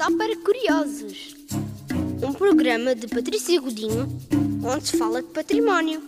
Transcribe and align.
só 0.00 0.06
para 0.16 0.34
curiosos. 0.34 1.36
Um 2.26 2.32
programa 2.32 2.94
de 2.94 3.06
Patrícia 3.06 3.60
Godinho, 3.60 4.08
onde 4.64 4.88
se 4.88 4.96
fala 4.96 5.20
de 5.20 5.28
património. 5.28 6.00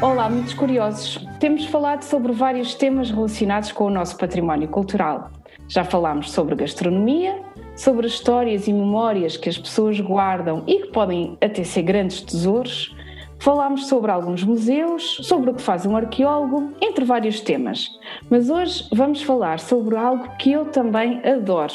Olá, 0.00 0.30
muitos 0.30 0.54
curiosos. 0.54 1.18
Temos 1.40 1.64
falado 1.64 2.04
sobre 2.04 2.30
vários 2.30 2.72
temas 2.76 3.10
relacionados 3.10 3.72
com 3.72 3.86
o 3.86 3.90
nosso 3.90 4.16
património 4.16 4.68
cultural. 4.68 5.28
Já 5.66 5.82
falámos 5.82 6.30
sobre 6.30 6.54
gastronomia, 6.54 7.42
sobre 7.74 8.06
as 8.06 8.12
histórias 8.12 8.68
e 8.68 8.72
memórias 8.72 9.36
que 9.36 9.48
as 9.48 9.58
pessoas 9.58 9.98
guardam 9.98 10.62
e 10.68 10.82
que 10.82 10.92
podem 10.92 11.36
até 11.40 11.64
ser 11.64 11.82
grandes 11.82 12.20
tesouros. 12.20 12.94
Falámos 13.40 13.86
sobre 13.86 14.10
alguns 14.10 14.44
museus, 14.44 15.16
sobre 15.22 15.50
o 15.50 15.54
que 15.54 15.62
faz 15.62 15.86
um 15.86 15.96
arqueólogo, 15.96 16.74
entre 16.78 17.06
vários 17.06 17.40
temas. 17.40 17.88
Mas 18.28 18.50
hoje 18.50 18.86
vamos 18.92 19.22
falar 19.22 19.58
sobre 19.58 19.96
algo 19.96 20.28
que 20.36 20.52
eu 20.52 20.66
também 20.66 21.22
adoro 21.26 21.72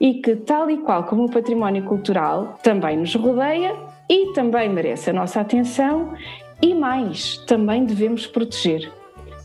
e 0.00 0.14
que, 0.14 0.36
tal 0.36 0.70
e 0.70 0.76
qual 0.76 1.02
como 1.02 1.24
o 1.24 1.30
património 1.30 1.82
cultural, 1.82 2.56
também 2.62 2.96
nos 2.96 3.16
rodeia 3.16 3.74
e 4.08 4.32
também 4.32 4.68
merece 4.68 5.10
a 5.10 5.12
nossa 5.12 5.40
atenção 5.40 6.14
e 6.62 6.72
mais, 6.72 7.38
também 7.48 7.84
devemos 7.84 8.24
proteger. 8.24 8.88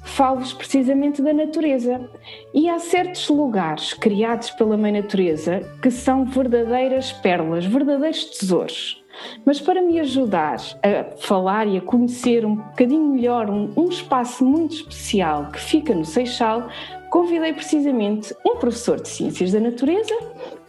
Falo-vos 0.03 0.53
precisamente 0.53 1.23
da 1.23 1.33
natureza. 1.33 2.07
E 2.53 2.69
há 2.69 2.77
certos 2.77 3.27
lugares 3.29 3.93
criados 3.93 4.51
pela 4.51 4.77
Mãe 4.77 4.91
Natureza 4.91 5.61
que 5.81 5.89
são 5.89 6.23
verdadeiras 6.23 7.11
pérolas, 7.11 7.65
verdadeiros 7.65 8.25
tesouros. 8.25 9.03
Mas 9.45 9.59
para 9.59 9.81
me 9.81 9.99
ajudar 9.99 10.57
a 10.83 11.17
falar 11.17 11.67
e 11.67 11.77
a 11.77 11.81
conhecer 11.81 12.45
um 12.45 12.55
bocadinho 12.55 13.13
melhor 13.13 13.49
um, 13.49 13.71
um 13.75 13.89
espaço 13.89 14.45
muito 14.45 14.75
especial 14.75 15.51
que 15.51 15.59
fica 15.59 15.93
no 15.93 16.05
Seixal, 16.05 16.67
convidei 17.09 17.53
precisamente 17.53 18.35
um 18.45 18.57
professor 18.57 19.01
de 19.01 19.09
Ciências 19.09 19.51
da 19.51 19.59
Natureza, 19.59 20.15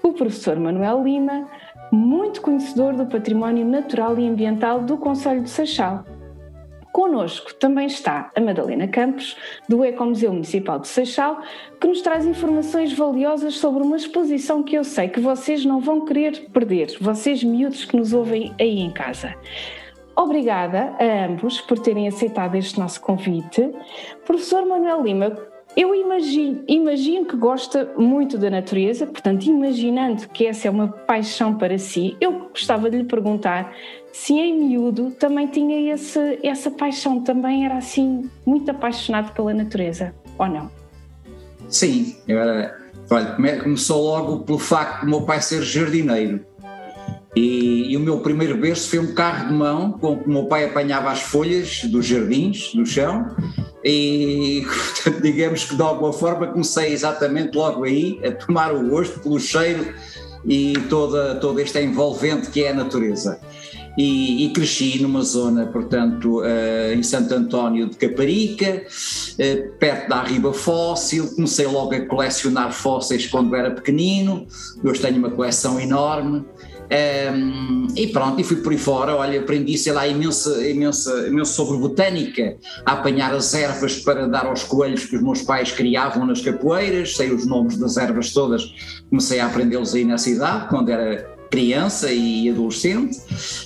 o 0.03 0.13
professor 0.13 0.59
Manuel 0.59 1.03
Lima, 1.03 1.49
muito 1.91 2.41
conhecedor 2.41 2.95
do 2.95 3.07
património 3.07 3.65
natural 3.65 4.19
e 4.19 4.29
ambiental 4.29 4.81
do 4.81 4.97
Conselho 4.97 5.43
de 5.43 5.51
Seixal. 5.51 6.05
Connosco 6.99 7.55
também 7.55 7.87
está 7.87 8.29
a 8.35 8.41
Madalena 8.41 8.89
Campos, 8.89 9.37
do 9.69 9.85
Ecomuseu 9.85 10.33
Municipal 10.33 10.81
de 10.81 10.89
Seixal, 10.89 11.41
que 11.81 11.87
nos 11.87 12.01
traz 12.01 12.27
informações 12.27 12.93
valiosas 12.93 13.55
sobre 13.55 13.85
uma 13.85 13.97
exposição 13.97 14.65
que 14.65 14.75
eu 14.75 14.83
sei 14.83 15.07
que 15.07 15.21
vocês 15.21 15.65
não 15.65 15.79
vão 15.79 16.05
querer 16.05 16.49
perder, 16.53 16.97
vocês 17.01 17.45
miúdos 17.45 17.85
que 17.85 17.97
nos 17.97 18.13
ouvem 18.13 18.53
aí 18.59 18.81
em 18.81 18.91
casa. 18.91 19.33
Obrigada 20.17 20.93
a 20.99 21.27
ambos 21.27 21.61
por 21.61 21.79
terem 21.79 22.09
aceitado 22.09 22.57
este 22.57 22.81
nosso 22.81 23.01
convite. 23.01 23.71
Professor 24.27 24.67
Manuel 24.67 25.01
Lima, 25.01 25.37
eu 25.77 25.95
imagino, 25.95 26.65
imagino 26.67 27.27
que 27.27 27.37
gosta 27.37 27.93
muito 27.97 28.37
da 28.37 28.51
natureza, 28.51 29.07
portanto, 29.07 29.45
imaginando 29.45 30.29
que 30.31 30.47
essa 30.47 30.67
é 30.67 30.71
uma 30.73 30.89
paixão 30.89 31.57
para 31.57 31.79
si, 31.79 32.17
eu 32.21 32.49
gostava 32.49 32.91
de 32.91 32.97
lhe 32.97 33.05
perguntar 33.05 33.73
se 34.25 34.35
em 34.35 34.59
miúdo 34.59 35.13
também 35.13 35.47
tinha 35.47 35.95
esse, 35.95 36.41
essa 36.43 36.71
paixão, 36.71 37.21
também 37.21 37.65
era 37.65 37.77
assim, 37.77 38.29
muito 38.45 38.69
apaixonado 38.69 39.33
pela 39.33 39.55
natureza, 39.55 40.13
ou 40.37 40.49
não? 40.49 40.71
Sim, 41.69 42.17
eu 42.27 42.39
era. 42.39 42.77
Olha, 43.11 43.63
começou 43.63 44.03
logo 44.03 44.41
pelo 44.41 44.59
facto 44.59 45.03
de 45.03 45.07
meu 45.07 45.23
pai 45.23 45.41
ser 45.41 45.63
jardineiro. 45.63 46.45
E, 47.37 47.93
e, 47.93 47.97
o 47.97 48.01
meu 48.01 48.19
primeiro 48.21 48.57
berço 48.57 48.91
foi 48.91 48.99
um 48.99 49.15
carro 49.15 49.49
de 49.49 49.55
mão 49.55 49.93
com 49.93 50.19
que 50.19 50.27
o 50.27 50.31
meu 50.31 50.47
pai 50.47 50.65
apanhava 50.65 51.11
as 51.11 51.23
folhas 51.23 51.85
dos 51.85 52.05
jardins, 52.05 52.75
do 52.75 52.85
chão, 52.85 53.37
e 53.85 54.67
portanto, 54.67 55.23
digamos 55.23 55.65
que 55.65 55.77
de 55.77 55.83
alguma 55.83 56.13
forma 56.13 56.49
comecei 56.49 56.93
exatamente 56.93 57.57
logo 57.57 57.85
aí 57.85 58.21
a 58.27 58.33
tomar 58.33 58.75
o 58.75 58.89
gosto 58.89 59.21
pelo 59.21 59.39
cheiro 59.39 59.95
e 60.45 60.73
toda, 60.91 61.37
todo 61.37 61.61
este 61.61 61.81
envolvente 61.81 62.51
que 62.51 62.65
é 62.65 62.71
a 62.71 62.75
natureza. 62.75 63.41
E, 63.99 64.47
e 64.47 64.53
cresci 64.53 65.03
numa 65.03 65.23
zona, 65.23 65.67
portanto, 65.67 66.39
uh, 66.39 66.95
em 66.95 67.03
Santo 67.03 67.35
António 67.35 67.89
de 67.89 67.97
Caparica, 67.97 68.85
uh, 68.87 69.73
perto 69.77 70.09
da 70.09 70.23
Riba 70.23 70.53
Fóssil. 70.53 71.35
Comecei 71.35 71.67
logo 71.67 71.95
a 71.95 72.07
colecionar 72.07 72.73
fósseis 72.73 73.27
quando 73.27 73.57
era 73.57 73.73
pequenino. 73.73 74.47
Hoje 74.85 75.01
tenho 75.01 75.19
uma 75.19 75.31
coleção 75.31 75.81
enorme. 75.81 76.45
Um, 76.91 77.87
e 77.95 78.07
pronto, 78.07 78.41
e 78.41 78.45
fui 78.45 78.57
por 78.57 78.73
aí 78.73 78.79
fora, 78.79 79.15
olha, 79.15 79.41
aprendi, 79.41 79.77
sei 79.77 79.93
lá, 79.93 80.09
imensa, 80.09 80.67
imensa, 80.67 81.29
imenso 81.29 81.53
sobre 81.53 81.77
botânica, 81.77 82.57
a 82.87 82.93
apanhar 82.93 83.35
as 83.35 83.53
ervas 83.53 83.97
para 83.97 84.27
dar 84.27 84.47
aos 84.47 84.65
coelhos 84.65 85.05
que 85.05 85.17
os 85.17 85.23
meus 85.23 85.43
pais 85.43 85.71
criavam 85.71 86.25
nas 86.25 86.41
capoeiras, 86.41 87.15
sei 87.15 87.31
os 87.31 87.47
nomes 87.47 87.77
das 87.77 87.99
ervas 87.99 88.33
todas, 88.33 88.73
comecei 89.11 89.39
a 89.39 89.47
aprendê-los 89.47 89.95
aí 89.95 90.05
nessa 90.05 90.31
idade, 90.31 90.69
quando 90.69 90.89
era 90.89 91.38
criança 91.51 92.11
e 92.13 92.51
adolescente, 92.51 93.19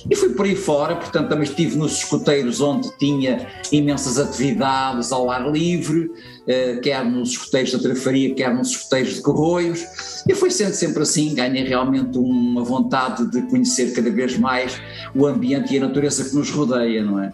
e 0.09 0.15
fui 0.15 0.29
por 0.29 0.45
aí 0.45 0.55
fora, 0.55 0.95
portanto 0.95 1.29
também 1.29 1.43
estive 1.43 1.77
nos 1.77 1.97
escuteiros 1.97 2.61
onde 2.61 2.95
tinha 2.97 3.47
imensas 3.71 4.17
atividades 4.17 5.11
ao 5.11 5.29
ar 5.29 5.51
livre, 5.51 6.09
eh, 6.47 6.79
quer 6.81 7.03
nos 7.03 7.31
escuteiros 7.31 7.71
da 7.71 7.79
Trafaria, 7.79 8.33
quer 8.33 8.53
nos 8.53 8.71
escuteiros 8.71 9.15
de 9.15 9.21
Corroios, 9.21 9.83
e 10.27 10.33
foi 10.33 10.49
sendo 10.49 10.73
sempre 10.73 11.03
assim, 11.03 11.35
ganhei 11.35 11.63
realmente 11.63 12.17
uma 12.17 12.63
vontade 12.63 13.29
de 13.29 13.41
conhecer 13.43 13.93
cada 13.93 14.09
vez 14.09 14.37
mais 14.37 14.79
o 15.13 15.25
ambiente 15.25 15.73
e 15.73 15.77
a 15.77 15.81
natureza 15.81 16.23
que 16.23 16.35
nos 16.35 16.49
rodeia, 16.49 17.03
não 17.03 17.19
é? 17.19 17.31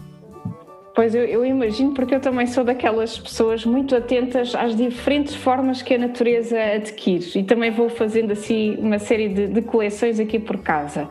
Pois 0.93 1.15
eu, 1.15 1.23
eu, 1.23 1.45
imagino, 1.45 1.93
porque 1.93 2.15
eu 2.15 2.19
também 2.19 2.47
sou 2.47 2.63
daquelas 2.63 3.17
pessoas 3.17 3.65
muito 3.65 3.95
atentas 3.95 4.53
às 4.55 4.75
diferentes 4.75 5.35
formas 5.35 5.81
que 5.81 5.93
a 5.93 5.97
natureza 5.97 6.59
adquire 6.59 7.39
e 7.39 7.43
também 7.43 7.71
vou 7.71 7.89
fazendo 7.89 8.31
assim 8.31 8.75
uma 8.77 8.99
série 8.99 9.29
de, 9.29 9.47
de 9.47 9.61
coleções 9.61 10.19
aqui 10.19 10.39
por 10.39 10.57
casa. 10.57 11.07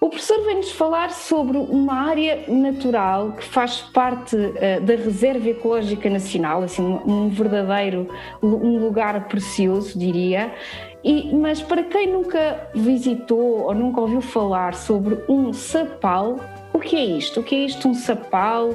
O 0.00 0.08
professor 0.08 0.44
vem-nos 0.44 0.70
falar 0.70 1.10
sobre 1.10 1.56
uma 1.56 1.94
área 1.94 2.44
natural 2.46 3.32
que 3.32 3.42
faz 3.42 3.80
parte 3.80 4.36
uh, 4.36 4.80
da 4.82 4.94
Reserva 4.94 5.48
Ecológica 5.48 6.08
Nacional, 6.08 6.62
assim, 6.62 7.00
um, 7.04 7.28
verdadeiro 7.28 8.08
um 8.42 8.78
lugar 8.78 9.26
precioso, 9.26 9.98
diria. 9.98 10.52
E, 11.02 11.34
mas 11.34 11.62
para 11.62 11.82
quem 11.82 12.08
nunca 12.08 12.68
visitou 12.74 13.64
ou 13.64 13.74
nunca 13.74 14.00
ouviu 14.00 14.20
falar 14.20 14.74
sobre 14.74 15.18
um 15.28 15.52
sapal, 15.52 16.38
o 16.72 16.78
que 16.78 16.94
é 16.94 17.04
isto? 17.04 17.40
O 17.40 17.42
que 17.42 17.54
é 17.54 17.58
isto, 17.60 17.88
um 17.88 17.94
sapal? 17.94 18.70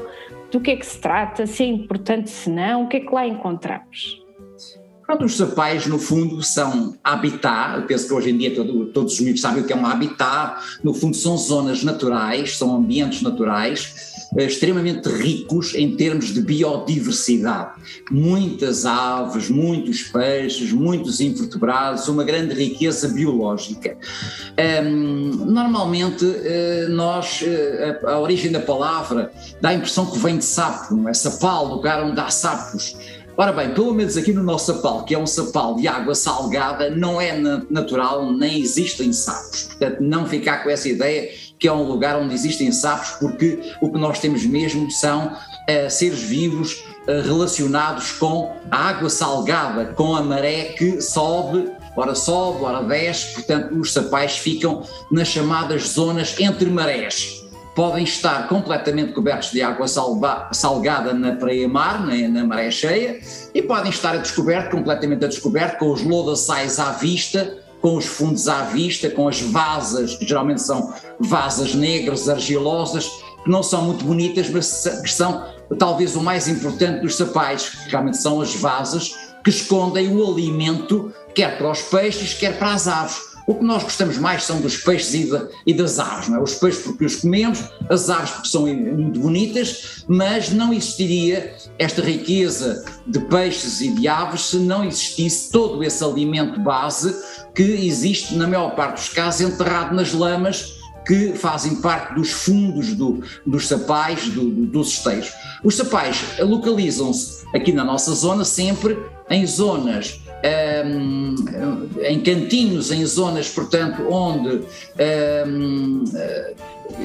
Do 0.52 0.60
que 0.60 0.72
é 0.72 0.76
que 0.76 0.86
se 0.86 1.00
trata, 1.00 1.48
se 1.48 1.64
é 1.64 1.68
importante, 1.68 2.30
se 2.30 2.50
não, 2.50 2.84
o 2.84 2.88
que 2.88 2.98
é 2.98 3.00
que 3.00 3.14
lá 3.14 3.26
encontramos? 3.26 4.22
Pronto, 5.06 5.26
os 5.26 5.36
sapais, 5.36 5.88
no 5.88 6.00
fundo, 6.00 6.42
são 6.42 6.96
habitat, 7.04 7.82
eu 7.82 7.86
penso 7.86 8.08
que 8.08 8.14
hoje 8.14 8.30
em 8.30 8.38
dia 8.38 8.56
todo, 8.56 8.86
todos 8.88 9.14
os 9.14 9.20
miúdos 9.20 9.42
sabem 9.42 9.62
o 9.62 9.68
que 9.68 9.74
é 9.74 9.76
um 9.76 9.86
habitat, 9.86 10.62
no 10.84 10.94
fundo 10.94 11.18
são 11.18 11.36
zonas 11.38 11.84
naturais, 11.84 12.58
são 12.58 12.74
ambientes 12.76 13.22
naturais, 13.22 14.11
extremamente 14.38 15.10
ricos 15.10 15.76
em 15.76 15.96
termos 15.96 16.34
de 16.34 16.42
biodiversidade. 16.42 17.72
Muitas 18.10 18.86
aves, 18.86 19.50
muitos 19.50 20.04
peixes, 20.04 20.72
muitos 20.72 21.20
invertebrados, 21.20 22.08
uma 22.08 22.24
grande 22.24 22.54
riqueza 22.54 23.10
biológica. 23.10 23.98
Normalmente, 25.46 26.26
uh, 26.26 26.90
nós, 26.90 27.44
a, 28.04 28.12
a, 28.12 28.20
origem 28.20 28.52
da 28.52 28.60
palavra 28.60 29.32
dá 29.60 29.70
a 29.70 29.74
impressão 29.74 30.06
que 30.06 30.18
vem 30.18 30.38
de 30.38 30.46
sapo, 30.46 30.96
não 30.96 31.10
é? 31.10 31.14
Sapal, 31.14 31.66
lugar 31.66 32.04
onde 32.04 32.20
há 32.20 32.30
sapos. 32.30 32.96
Ora 33.38 33.52
bem, 33.52 33.74
pelo 33.74 33.94
menos 33.94 34.18
aqui 34.18 34.34
no 34.34 34.44
nosso 34.44 34.74
sapal, 34.74 35.04
que 35.06 35.16
é 35.16 35.18
um 35.18 35.26
sapal 35.26 35.76
de 35.76 35.88
água 35.88 36.14
salgada, 36.14 36.90
não 36.90 37.20
é 37.20 37.36
natural, 37.70 38.32
nem 38.32 38.60
existem 38.60 39.12
sapos. 39.14 39.64
Portanto, 39.64 40.02
não 40.02 40.28
ficar 40.28 40.64
com 40.64 40.70
essa 40.70 40.90
ideia 40.90 41.30
que 41.62 41.68
é 41.68 41.72
um 41.72 41.84
lugar 41.84 42.18
onde 42.18 42.34
existem 42.34 42.72
sapos, 42.72 43.12
porque 43.20 43.72
o 43.80 43.92
que 43.92 44.00
nós 44.00 44.18
temos 44.18 44.44
mesmo 44.44 44.90
são 44.90 45.28
uh, 45.28 45.90
seres 45.92 46.20
vivos 46.20 46.84
uh, 47.08 47.22
relacionados 47.24 48.14
com 48.14 48.52
a 48.72 48.90
água 48.90 49.12
salgada, 49.12 49.94
com 49.94 50.16
a 50.16 50.24
maré 50.24 50.74
que 50.76 51.00
sobe, 51.00 51.72
ora 51.96 52.16
sobe, 52.16 52.64
ora 52.64 52.82
desce, 52.82 53.36
portanto 53.36 53.76
os 53.76 53.94
sapais 53.94 54.40
ficam 54.40 54.84
nas 55.12 55.28
chamadas 55.28 55.90
zonas 55.90 56.36
entre 56.40 56.68
marés. 56.68 57.40
Podem 57.76 58.04
estar 58.04 58.50
completamente 58.50 59.14
cobertos 59.14 59.52
de 59.52 59.62
água 59.62 59.88
salgada 59.88 61.14
na 61.14 61.36
praia-mar, 61.36 62.06
na, 62.06 62.28
na 62.28 62.44
maré 62.44 62.72
cheia, 62.72 63.20
e 63.54 63.62
podem 63.62 63.92
estar 63.92 64.16
a 64.16 64.18
descoberto, 64.18 64.72
completamente 64.72 65.24
a 65.24 65.28
descoberto, 65.28 65.78
com 65.78 65.92
os 65.92 66.02
lodaçais 66.02 66.80
à 66.80 66.92
vista, 66.92 67.61
com 67.82 67.96
os 67.98 68.06
fundos 68.06 68.48
à 68.48 68.64
vista, 68.64 69.10
com 69.10 69.28
as 69.28 69.42
vasas, 69.42 70.16
que 70.16 70.28
geralmente 70.28 70.62
são 70.62 70.94
vasas 71.20 71.74
negras, 71.74 72.30
argilosas, 72.30 73.10
que 73.44 73.50
não 73.50 73.64
são 73.64 73.84
muito 73.84 74.06
bonitas, 74.06 74.50
mas 74.50 74.88
que 75.02 75.12
são 75.12 75.46
talvez 75.78 76.16
o 76.16 76.22
mais 76.22 76.48
importante 76.48 77.02
dos 77.02 77.16
sapais, 77.16 77.70
que 77.70 77.90
realmente 77.90 78.18
são 78.18 78.40
as 78.40 78.54
vasas 78.56 79.16
que 79.44 79.50
escondem 79.50 80.16
o 80.16 80.32
alimento, 80.32 81.12
quer 81.34 81.58
para 81.58 81.72
os 81.72 81.82
peixes, 81.82 82.34
quer 82.34 82.58
para 82.58 82.74
as 82.74 82.88
aves. 82.88 83.32
O 83.48 83.56
que 83.56 83.64
nós 83.64 83.84
gostamos 83.84 84.18
mais 84.20 84.44
são 84.44 84.62
dos 84.62 84.78
peixes 84.78 85.14
e, 85.16 85.24
de, 85.26 85.48
e 85.66 85.74
das 85.74 85.98
aves, 85.98 86.30
não 86.30 86.38
é? 86.38 86.42
Os 86.42 86.54
peixes 86.54 86.84
porque 86.84 87.04
os 87.04 87.16
comemos, 87.18 87.64
as 87.90 88.10
aves 88.10 88.30
porque 88.32 88.48
são 88.48 88.68
muito 88.68 89.20
bonitas, 89.20 90.06
mas 90.08 90.52
não 90.52 90.72
existiria 90.72 91.56
esta 91.80 92.02
riqueza 92.02 92.86
de 93.08 93.20
peixes 93.20 93.82
e 93.82 93.92
de 93.96 94.08
aves 94.08 94.42
se 94.42 94.58
não 94.58 94.86
existisse 94.86 95.52
todo 95.52 95.84
esse 95.84 96.04
alimento 96.04 96.60
base 96.60 97.16
que 97.54 97.64
existe, 97.64 98.36
na 98.36 98.48
maior 98.48 98.76
parte 98.76 98.96
dos 98.96 99.10
casos, 99.10 99.42
enterrado 99.42 99.96
nas 99.96 100.14
lamas 100.14 100.80
que 101.06 101.34
fazem 101.34 101.76
parte 101.76 102.14
dos 102.14 102.32
fundos 102.32 102.94
do, 102.94 103.24
dos 103.46 103.68
sapais, 103.68 104.30
do, 104.30 104.50
do, 104.50 104.66
dos 104.68 104.90
esteiros. 104.90 105.32
Os 105.64 105.76
sapais 105.76 106.24
localizam-se 106.40 107.44
aqui 107.56 107.72
na 107.72 107.84
nossa 107.84 108.14
zona 108.14 108.46
sempre 108.46 108.98
em 109.30 109.46
zonas 109.46 110.22
um, 110.86 111.36
em 112.02 112.20
cantinhos, 112.20 112.92
em 112.92 113.06
zonas, 113.06 113.50
portanto, 113.50 114.04
onde 114.10 114.62
um, 115.48 116.04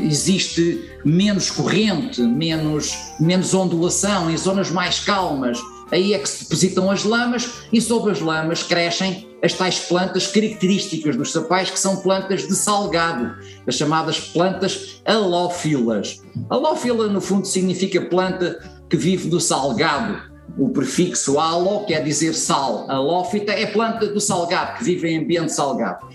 existe 0.03 0.91
menos 1.05 1.51
corrente, 1.51 2.21
menos, 2.23 2.97
menos 3.21 3.55
ondulação, 3.55 4.31
em 4.31 4.37
zonas 4.37 4.71
mais 4.71 5.01
calmas, 5.01 5.59
aí 5.91 6.15
é 6.15 6.19
que 6.19 6.29
se 6.29 6.45
depositam 6.45 6.91
as 6.91 7.05
lamas 7.05 7.49
e 7.73 7.81
sobre 7.81 8.13
as 8.13 8.21
lamas 8.21 8.63
crescem 8.63 9.29
as 9.43 9.53
tais 9.53 9.79
plantas 9.79 10.27
características 10.27 11.15
dos 11.15 11.31
sapais, 11.31 11.71
que 11.71 11.79
são 11.79 11.97
plantas 11.97 12.49
de 12.49 12.55
salgado, 12.55 13.37
as 13.67 13.75
chamadas 13.75 14.19
plantas 14.19 15.01
halófilas. 15.05 16.23
Halófila, 16.51 17.07
no 17.09 17.21
fundo, 17.21 17.47
significa 17.47 18.01
planta 18.01 18.59
que 18.89 18.97
vive 18.97 19.29
do 19.29 19.39
salgado 19.39 20.37
o 20.59 20.71
prefixo 20.71 21.39
alo 21.39 21.85
quer 21.85 22.03
dizer 22.03 22.35
sal. 22.35 22.87
A 22.89 22.99
lófita 22.99 23.53
é 23.53 23.67
planta 23.67 24.07
do 24.07 24.21
salgado, 24.21 24.79
que 24.79 24.85
vive 24.85 25.09
em 25.09 25.19
ambiente 25.19 25.53
salgado. 25.53 26.07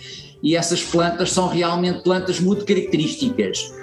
E 0.41 0.55
essas 0.55 0.83
plantas 0.83 1.31
são 1.31 1.47
realmente 1.47 2.01
plantas 2.01 2.39
muito 2.39 2.65
características. 2.65 3.73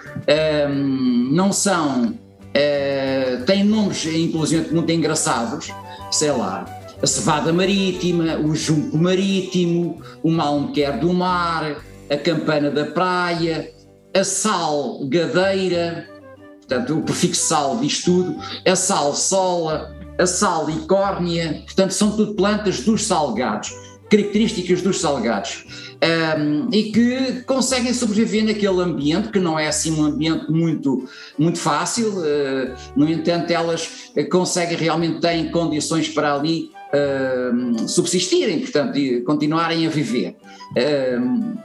Um, 0.69 1.31
não 1.33 1.53
são. 1.53 2.19
Uh, 2.59 3.45
têm 3.45 3.63
nomes, 3.63 4.05
inclusive, 4.05 4.75
muito 4.75 4.91
engraçados, 4.91 5.71
sei 6.11 6.33
lá, 6.33 6.65
a 7.01 7.07
cevada 7.07 7.53
marítima, 7.53 8.37
o 8.39 8.55
junco 8.55 8.97
marítimo, 8.97 10.03
o 10.25 10.31
malmequer 10.31 10.99
do 10.99 11.13
mar, 11.13 11.77
a 12.11 12.17
campana 12.17 12.71
da 12.71 12.87
praia, 12.87 13.71
a 14.13 14.25
sal 14.25 15.07
gadeira, 15.07 16.09
portanto, 16.57 16.99
o 16.99 17.03
prefixo 17.03 17.47
sal 17.47 17.79
diz 17.79 18.03
tudo, 18.03 18.37
a 18.67 18.75
sal 18.75 19.15
sola, 19.15 19.97
a 20.19 20.27
salicórnia, 20.27 21.63
portanto, 21.65 21.93
são 21.93 22.11
tudo 22.17 22.35
plantas 22.35 22.81
dos 22.81 23.07
salgados, 23.07 23.73
características 24.11 24.83
dos 24.83 25.01
salgados, 25.01 25.88
um, 26.05 26.69
e 26.73 26.93
que 26.93 27.43
conseguem 27.43 27.93
sobreviver 27.93 28.45
naquele 28.45 28.81
ambiente, 28.81 29.29
que 29.29 29.39
não 29.39 29.59
é 29.59 29.67
assim 29.67 29.93
um 29.93 30.05
ambiente 30.05 30.51
muito, 30.51 31.09
muito 31.37 31.59
fácil, 31.59 32.11
uh, 32.11 32.75
no 32.95 33.09
entanto, 33.09 33.51
elas 33.51 34.13
conseguem 34.31 34.77
realmente, 34.77 35.21
têm 35.21 35.51
condições 35.51 36.09
para 36.09 36.35
ali 36.35 36.71
uh, 36.95 37.89
subsistirem, 37.89 38.61
portanto, 38.61 38.97
e 38.97 39.23
continuarem 39.23 39.87
a 39.87 39.91
viver. 39.91 40.37
Uh, 40.71 41.59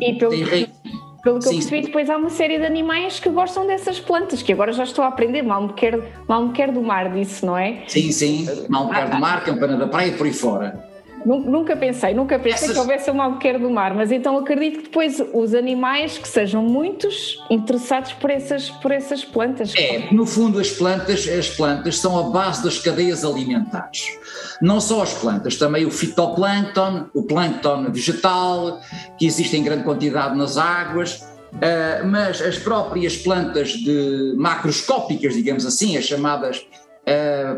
e 0.00 0.14
pelo, 0.18 0.48
tem, 0.48 0.68
pelo 1.22 1.38
que 1.38 1.44
Sim. 1.44 1.54
eu 1.54 1.58
percebi, 1.58 1.82
depois 1.82 2.10
há 2.10 2.16
uma 2.16 2.30
série 2.30 2.58
de 2.58 2.66
animais 2.66 3.18
que 3.18 3.30
gostam 3.30 3.66
dessas 3.66 3.98
plantas, 3.98 4.42
que 4.42 4.52
agora 4.52 4.72
já 4.72 4.84
estou 4.84 5.04
a 5.04 5.08
aprender. 5.08 5.42
Mal 5.42 5.68
me 5.68 5.72
quer, 5.72 5.98
mal 6.28 6.46
me 6.46 6.52
quer 6.52 6.70
do 6.70 6.82
mar 6.82 7.10
disso, 7.12 7.46
não 7.46 7.56
é? 7.56 7.84
Sim, 7.88 8.12
sim. 8.12 8.46
Mal 8.68 8.88
me 8.88 8.94
quer 8.94 9.08
do 9.08 9.18
mar, 9.18 9.42
campana 9.42 9.76
da 9.76 9.86
praia 9.86 10.08
e 10.08 10.12
por 10.12 10.26
aí 10.26 10.32
fora. 10.32 10.87
Nunca 11.28 11.76
pensei, 11.76 12.14
nunca 12.14 12.38
pensei 12.38 12.68
Essas... 12.68 12.72
que 12.72 12.78
houvesse 12.78 13.10
um 13.10 13.20
alqueire 13.20 13.58
do 13.58 13.68
mar, 13.68 13.94
mas 13.94 14.10
então 14.10 14.38
acredito 14.38 14.78
que 14.78 14.84
depois 14.84 15.22
os 15.34 15.52
animais 15.52 16.16
que 16.16 16.26
sejam 16.26 16.62
muitos 16.62 17.38
interessados 17.50 18.14
por 18.14 18.30
essas, 18.30 18.70
por 18.70 18.90
essas 18.90 19.26
plantas. 19.26 19.74
É, 19.76 20.08
no 20.10 20.24
fundo 20.24 20.58
as 20.58 20.70
plantas, 20.70 21.28
as 21.28 21.50
plantas 21.50 21.98
são 21.98 22.18
a 22.18 22.30
base 22.30 22.64
das 22.64 22.78
cadeias 22.78 23.26
alimentares. 23.26 24.06
Não 24.62 24.80
só 24.80 25.02
as 25.02 25.12
plantas, 25.12 25.56
também 25.56 25.84
o 25.84 25.90
fitoplâncton, 25.90 27.10
o 27.12 27.22
plâncton 27.22 27.92
vegetal, 27.92 28.80
que 29.18 29.26
existe 29.26 29.54
em 29.54 29.62
grande 29.62 29.84
quantidade 29.84 30.36
nas 30.36 30.56
águas, 30.56 31.22
Uh, 31.50 32.06
mas 32.06 32.42
as 32.42 32.58
próprias 32.58 33.16
plantas 33.16 33.70
de 33.70 34.34
macroscópicas, 34.36 35.32
digamos 35.32 35.64
assim, 35.64 35.96
as 35.96 36.04
chamadas 36.04 36.66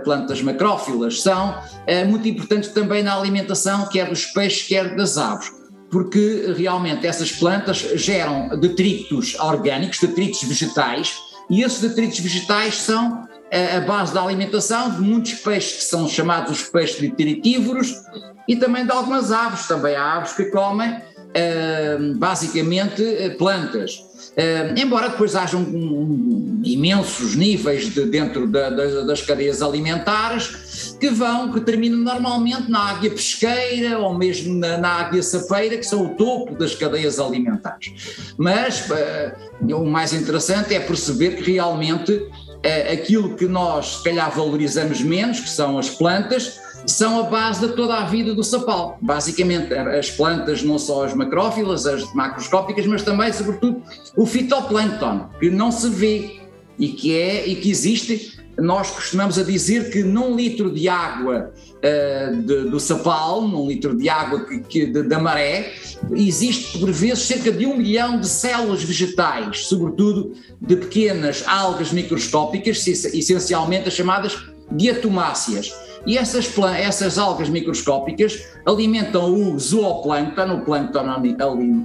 plantas 0.04 0.42
macrófilas, 0.42 1.22
são 1.22 1.50
uh, 1.50 2.08
muito 2.08 2.28
importantes 2.28 2.70
também 2.70 3.02
na 3.02 3.16
alimentação, 3.16 3.86
quer 3.86 4.08
dos 4.08 4.26
peixes, 4.26 4.66
quer 4.66 4.94
das 4.96 5.18
aves, 5.18 5.50
porque 5.90 6.54
realmente 6.56 7.06
essas 7.06 7.32
plantas 7.32 7.78
geram 7.94 8.48
detritos 8.60 9.34
orgânicos, 9.38 9.98
detritos 9.98 10.42
vegetais, 10.44 11.16
e 11.48 11.62
esses 11.62 11.80
detritos 11.80 12.20
vegetais 12.20 12.76
são 12.76 13.24
uh, 13.24 13.76
a 13.76 13.80
base 13.80 14.14
da 14.14 14.22
alimentação 14.22 14.90
de 14.90 15.00
muitos 15.00 15.34
peixes 15.34 15.78
que 15.78 15.84
são 15.84 16.08
chamados 16.08 16.52
os 16.52 16.68
peixes 16.68 17.00
detritívoros 17.00 17.94
e 18.46 18.56
também 18.56 18.84
de 18.84 18.92
algumas 18.92 19.32
aves, 19.32 19.66
também 19.66 19.96
há 19.96 20.16
aves 20.16 20.32
que 20.32 20.44
comem 20.46 21.10
basicamente 22.16 23.00
plantas. 23.38 24.09
Uh, 24.30 24.78
embora 24.78 25.08
depois 25.08 25.34
hajam 25.34 25.60
um, 25.60 26.62
imensos 26.64 27.34
níveis 27.34 27.92
de, 27.92 28.04
dentro 28.04 28.46
da, 28.46 28.70
das 28.70 29.22
cadeias 29.22 29.60
alimentares 29.60 30.96
que 31.00 31.10
vão, 31.10 31.50
que 31.50 31.60
terminam 31.60 31.98
normalmente 31.98 32.70
na 32.70 32.90
águia 32.90 33.10
pesqueira 33.10 33.98
ou 33.98 34.16
mesmo 34.16 34.54
na, 34.54 34.78
na 34.78 34.88
águia 34.88 35.22
sapeira, 35.22 35.76
que 35.76 35.84
são 35.84 36.06
o 36.06 36.08
topo 36.10 36.54
das 36.54 36.74
cadeias 36.74 37.18
alimentares. 37.18 38.32
Mas 38.38 38.88
uh, 38.88 39.76
o 39.76 39.84
mais 39.84 40.12
interessante 40.12 40.74
é 40.74 40.80
perceber 40.80 41.42
que 41.42 41.52
realmente 41.52 42.12
uh, 42.12 42.92
aquilo 42.92 43.34
que 43.34 43.46
nós, 43.46 43.96
se 43.96 44.04
calhar, 44.04 44.30
valorizamos 44.30 45.00
menos, 45.00 45.40
que 45.40 45.50
são 45.50 45.76
as 45.76 45.90
plantas, 45.90 46.60
são 46.86 47.20
a 47.20 47.22
base 47.24 47.66
de 47.66 47.74
toda 47.74 47.94
a 47.94 48.04
vida 48.04 48.34
do 48.34 48.42
sapal. 48.42 48.98
Basicamente, 49.00 49.72
as 49.74 50.10
plantas, 50.10 50.62
não 50.62 50.78
só 50.78 51.04
as 51.04 51.14
macrófilas, 51.14 51.86
as 51.86 52.12
macroscópicas, 52.14 52.86
mas 52.86 53.02
também, 53.02 53.32
sobretudo, 53.32 53.82
o 54.16 54.26
fitoplâncton, 54.26 55.28
que 55.38 55.50
não 55.50 55.70
se 55.70 55.88
vê 55.88 56.40
e 56.78 56.88
que 56.88 57.16
é 57.16 57.46
e 57.46 57.56
que 57.56 57.70
existe. 57.70 58.38
Nós 58.58 58.90
costumamos 58.90 59.38
a 59.38 59.42
dizer 59.42 59.90
que 59.90 60.02
num 60.02 60.36
litro 60.36 60.70
de 60.70 60.88
água 60.88 61.52
uh, 61.54 62.42
de, 62.42 62.70
do 62.70 62.78
sapal, 62.78 63.48
num 63.48 63.66
litro 63.66 63.96
de 63.96 64.08
água 64.08 64.44
que, 64.44 64.58
que, 64.60 64.86
de, 64.86 65.02
da 65.04 65.18
maré, 65.18 65.72
existe 66.12 66.78
por 66.78 66.90
vezes 66.90 67.20
cerca 67.20 67.50
de 67.50 67.64
um 67.64 67.76
milhão 67.76 68.20
de 68.20 68.28
células 68.28 68.82
vegetais, 68.82 69.66
sobretudo 69.66 70.34
de 70.60 70.76
pequenas 70.76 71.42
algas 71.46 71.90
microscópicas, 71.90 72.86
essencialmente 72.86 73.88
as 73.88 73.94
chamadas 73.94 74.36
diatomáceas 74.70 75.72
e 76.06 76.16
essas, 76.16 76.50
essas 76.78 77.18
algas 77.18 77.48
microscópicas 77.48 78.46
alimentam 78.66 79.32
o 79.32 79.58
zooplâncton, 79.58 80.54
o 80.54 80.60
plâncton 80.62 81.06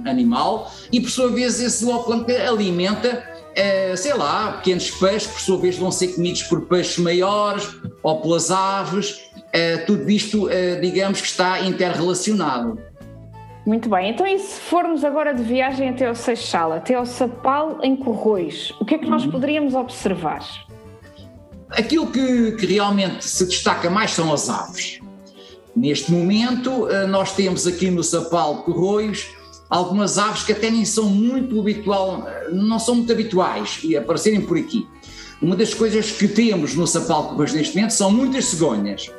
animal, 0.06 0.72
e 0.92 1.00
por 1.00 1.10
sua 1.10 1.30
vez 1.30 1.60
esse 1.60 1.84
zooplâncton 1.84 2.32
alimenta, 2.48 3.22
eh, 3.54 3.94
sei 3.96 4.14
lá, 4.14 4.52
pequenos 4.52 4.90
peixes, 4.90 5.28
por 5.28 5.40
sua 5.40 5.58
vez 5.58 5.76
vão 5.76 5.90
ser 5.90 6.08
comidos 6.08 6.42
por 6.44 6.62
peixes 6.62 6.98
maiores 6.98 7.68
ou 8.02 8.20
pelas 8.20 8.50
aves. 8.50 9.20
Eh, 9.52 9.78
tudo 9.78 10.10
isto, 10.10 10.48
eh, 10.50 10.76
digamos 10.76 11.20
que 11.20 11.26
está 11.26 11.60
interrelacionado. 11.60 12.78
Muito 13.66 13.88
bem, 13.88 14.10
então 14.10 14.24
e 14.24 14.38
se 14.38 14.60
formos 14.60 15.04
agora 15.04 15.34
de 15.34 15.42
viagem 15.42 15.88
até 15.88 16.06
ao 16.06 16.14
Seixal, 16.14 16.72
até 16.72 16.94
ao 16.94 17.04
Sapal 17.04 17.80
em 17.82 17.96
Corroios, 17.96 18.72
o 18.80 18.84
que 18.84 18.94
é 18.94 18.98
que 18.98 19.10
nós 19.10 19.24
uhum. 19.24 19.32
poderíamos 19.32 19.74
observar? 19.74 20.65
Aquilo 21.70 22.06
que, 22.06 22.52
que 22.52 22.66
realmente 22.66 23.24
se 23.24 23.44
destaca 23.44 23.90
mais 23.90 24.12
são 24.12 24.32
as 24.32 24.48
aves. 24.48 25.00
Neste 25.76 26.10
momento, 26.10 26.88
eh, 26.88 27.06
nós 27.06 27.34
temos 27.34 27.66
aqui 27.66 27.90
no 27.90 28.02
Sapal 28.02 28.56
de 28.56 28.62
Corroios 28.62 29.26
algumas 29.68 30.16
aves 30.16 30.42
que 30.42 30.52
até 30.52 30.70
nem 30.70 30.86
são 30.86 31.04
muito 31.04 31.60
habitual, 31.60 32.26
eh, 32.26 32.48
não 32.50 32.78
são 32.78 32.94
muito 32.94 33.12
habituais 33.12 33.80
e 33.82 33.94
aparecerem 33.94 34.40
por 34.40 34.56
aqui. 34.56 34.86
Uma 35.42 35.54
das 35.54 35.74
coisas 35.74 36.10
que 36.12 36.28
temos 36.28 36.74
no 36.74 36.86
Sapal 36.86 37.24
de 37.24 37.28
Corroios 37.30 37.52
neste 37.52 37.76
momento 37.76 37.90
são 37.90 38.10
muitas 38.10 38.46
cegonhas. 38.46 39.10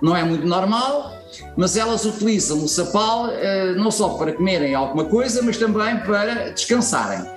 Não 0.00 0.16
é 0.16 0.24
muito 0.24 0.46
normal, 0.46 1.12
mas 1.58 1.76
elas 1.76 2.06
utilizam 2.06 2.64
o 2.64 2.68
sapal 2.68 3.28
eh, 3.30 3.74
não 3.74 3.90
só 3.90 4.10
para 4.10 4.32
comerem 4.32 4.74
alguma 4.74 5.04
coisa, 5.04 5.42
mas 5.42 5.58
também 5.58 5.98
para 5.98 6.50
descansarem. 6.52 7.36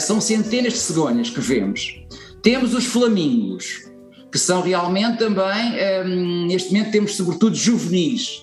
São 0.00 0.20
centenas 0.20 0.74
de 0.74 0.78
cegonhas 0.78 1.30
que 1.30 1.40
vemos. 1.40 2.00
Temos 2.44 2.74
os 2.74 2.84
flamingos, 2.84 3.88
que 4.30 4.38
são 4.38 4.60
realmente 4.60 5.16
também, 5.16 5.78
ehm, 5.78 6.46
neste 6.46 6.70
momento 6.70 6.92
temos 6.92 7.16
sobretudo 7.16 7.56
juvenis, 7.56 8.42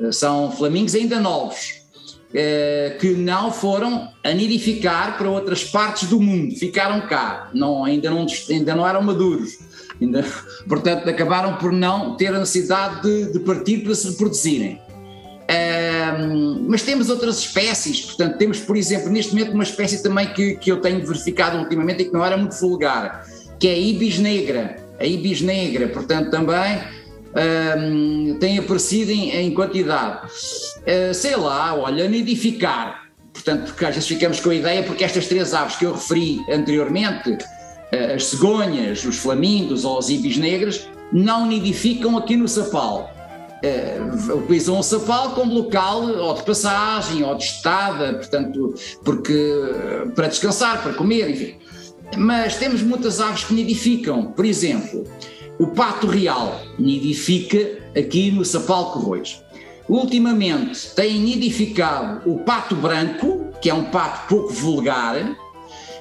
eh, 0.00 0.10
são 0.12 0.50
flamingos 0.50 0.94
ainda 0.94 1.20
novos, 1.20 1.82
eh, 2.32 2.96
que 2.98 3.10
não 3.10 3.52
foram 3.52 4.08
a 4.24 4.32
nidificar 4.32 5.18
para 5.18 5.28
outras 5.28 5.62
partes 5.62 6.08
do 6.08 6.18
mundo, 6.18 6.56
ficaram 6.56 7.02
cá, 7.02 7.50
não, 7.52 7.84
ainda, 7.84 8.10
não, 8.10 8.26
ainda 8.48 8.74
não 8.74 8.88
eram 8.88 9.02
maduros, 9.02 9.58
ainda, 10.00 10.24
portanto 10.66 11.06
acabaram 11.06 11.58
por 11.58 11.70
não 11.70 12.16
ter 12.16 12.34
a 12.34 12.38
necessidade 12.38 13.02
de, 13.02 13.30
de 13.34 13.40
partir 13.40 13.84
para 13.84 13.94
se 13.94 14.08
reproduzirem. 14.08 14.80
Um, 15.46 16.66
mas 16.70 16.82
temos 16.82 17.10
outras 17.10 17.40
espécies, 17.40 18.00
portanto, 18.00 18.38
temos, 18.38 18.60
por 18.60 18.78
exemplo, 18.78 19.10
neste 19.10 19.34
momento 19.34 19.52
uma 19.52 19.62
espécie 19.62 20.02
também 20.02 20.32
que, 20.32 20.56
que 20.56 20.72
eu 20.72 20.80
tenho 20.80 21.06
verificado 21.06 21.58
ultimamente 21.58 22.02
e 22.02 22.04
que 22.06 22.12
não 22.14 22.24
era 22.24 22.36
muito 22.36 22.54
vulgar, 22.54 23.26
que 23.64 23.68
é 23.68 23.72
a 23.72 23.78
ibis 23.78 24.18
negra. 24.18 24.76
A 25.00 25.06
ibis 25.06 25.40
negra, 25.40 25.88
portanto, 25.88 26.30
também 26.30 26.82
um, 27.78 28.36
têm 28.38 28.58
aparecido 28.58 29.10
em, 29.10 29.30
em 29.30 29.54
quantidade. 29.54 30.26
Uh, 30.26 31.14
sei 31.14 31.34
lá, 31.34 31.74
olha, 31.74 32.06
nidificar. 32.06 33.08
Portanto, 33.32 33.68
porque 33.68 33.86
às 33.86 33.94
vezes 33.94 34.06
ficamos 34.06 34.38
com 34.38 34.50
a 34.50 34.54
ideia, 34.54 34.82
porque 34.82 35.02
estas 35.02 35.28
três 35.28 35.54
aves 35.54 35.76
que 35.76 35.86
eu 35.86 35.94
referi 35.94 36.44
anteriormente, 36.52 37.30
uh, 37.30 38.14
as 38.14 38.26
cegonhas, 38.26 39.02
os 39.02 39.16
flamingos 39.16 39.86
ou 39.86 39.98
as 39.98 40.10
ibis 40.10 40.36
negras, 40.36 40.86
não 41.10 41.46
nidificam 41.46 42.18
aqui 42.18 42.36
no 42.36 42.46
Sapal. 42.46 43.10
Uh, 43.64 44.40
utilizam 44.40 44.78
o 44.78 44.82
Sapal 44.82 45.30
como 45.30 45.54
local 45.54 46.02
ou 46.02 46.34
de 46.34 46.42
passagem 46.42 47.24
ou 47.24 47.34
de 47.34 47.44
estada, 47.44 48.12
portanto, 48.12 48.74
porque, 49.02 50.12
para 50.14 50.28
descansar, 50.28 50.82
para 50.82 50.92
comer, 50.92 51.30
enfim. 51.30 51.63
Mas 52.16 52.56
temos 52.56 52.82
muitas 52.82 53.20
aves 53.20 53.44
que 53.44 53.54
nidificam, 53.54 54.26
por 54.26 54.44
exemplo, 54.44 55.04
o 55.58 55.68
pato 55.68 56.06
real 56.06 56.60
nidifica 56.78 57.78
aqui 57.96 58.30
no 58.30 58.44
Sapal 58.44 58.92
Corroios. 58.92 59.42
Ultimamente 59.88 60.94
tem 60.94 61.18
nidificado 61.20 62.30
o 62.30 62.38
pato 62.38 62.74
branco, 62.74 63.50
que 63.60 63.68
é 63.68 63.74
um 63.74 63.84
pato 63.84 64.28
pouco 64.28 64.52
vulgar, 64.52 65.36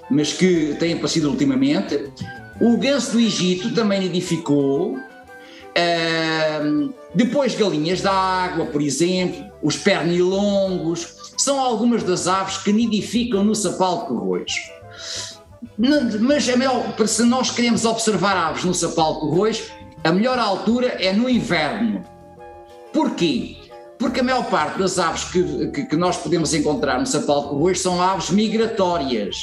mas 0.10 0.34
que 0.34 0.76
tem 0.80 0.94
aparecido 0.94 1.30
ultimamente. 1.30 2.10
O 2.62 2.78
ganso 2.78 3.12
do 3.12 3.20
Egito 3.20 3.74
também 3.74 4.00
nidificou. 4.00 4.96
Uh, 5.76 6.94
depois 7.16 7.56
galinhas 7.56 8.02
d'água, 8.02 8.68
por 8.68 8.82
exemplo, 8.82 9.44
os 9.62 9.76
pernilongos, 9.76 11.16
são 11.38 11.60
algumas 11.60 12.04
das 12.04 12.28
aves 12.28 12.58
que 12.58 12.72
nidificam 12.72 13.44
no 13.44 13.56
Sapal 13.56 14.02
de 14.02 14.08
Corroios. 14.08 14.54
Mas 15.78 16.50
a 16.50 16.58
melhor, 16.58 16.94
se 17.08 17.24
nós 17.24 17.52
queremos 17.52 17.86
observar 17.86 18.36
aves 18.36 18.64
no 18.64 18.74
Sapal 18.74 19.20
Corroios, 19.20 19.72
a 20.04 20.12
melhor 20.12 20.38
altura 20.38 20.88
é 21.00 21.14
no 21.14 21.30
inverno. 21.30 22.04
Porquê? 22.92 23.58
Porque 23.98 24.20
a 24.20 24.24
maior 24.24 24.46
parte 24.46 24.80
das 24.80 25.00
aves 25.00 25.26
que, 25.26 25.68
que, 25.68 25.86
que 25.86 25.96
nós 25.96 26.18
podemos 26.18 26.54
encontrar 26.54 27.00
no 27.00 27.06
Sapal 27.06 27.50
Corroios 27.50 27.82
são 27.82 28.02
aves 28.02 28.30
migratórias 28.30 29.38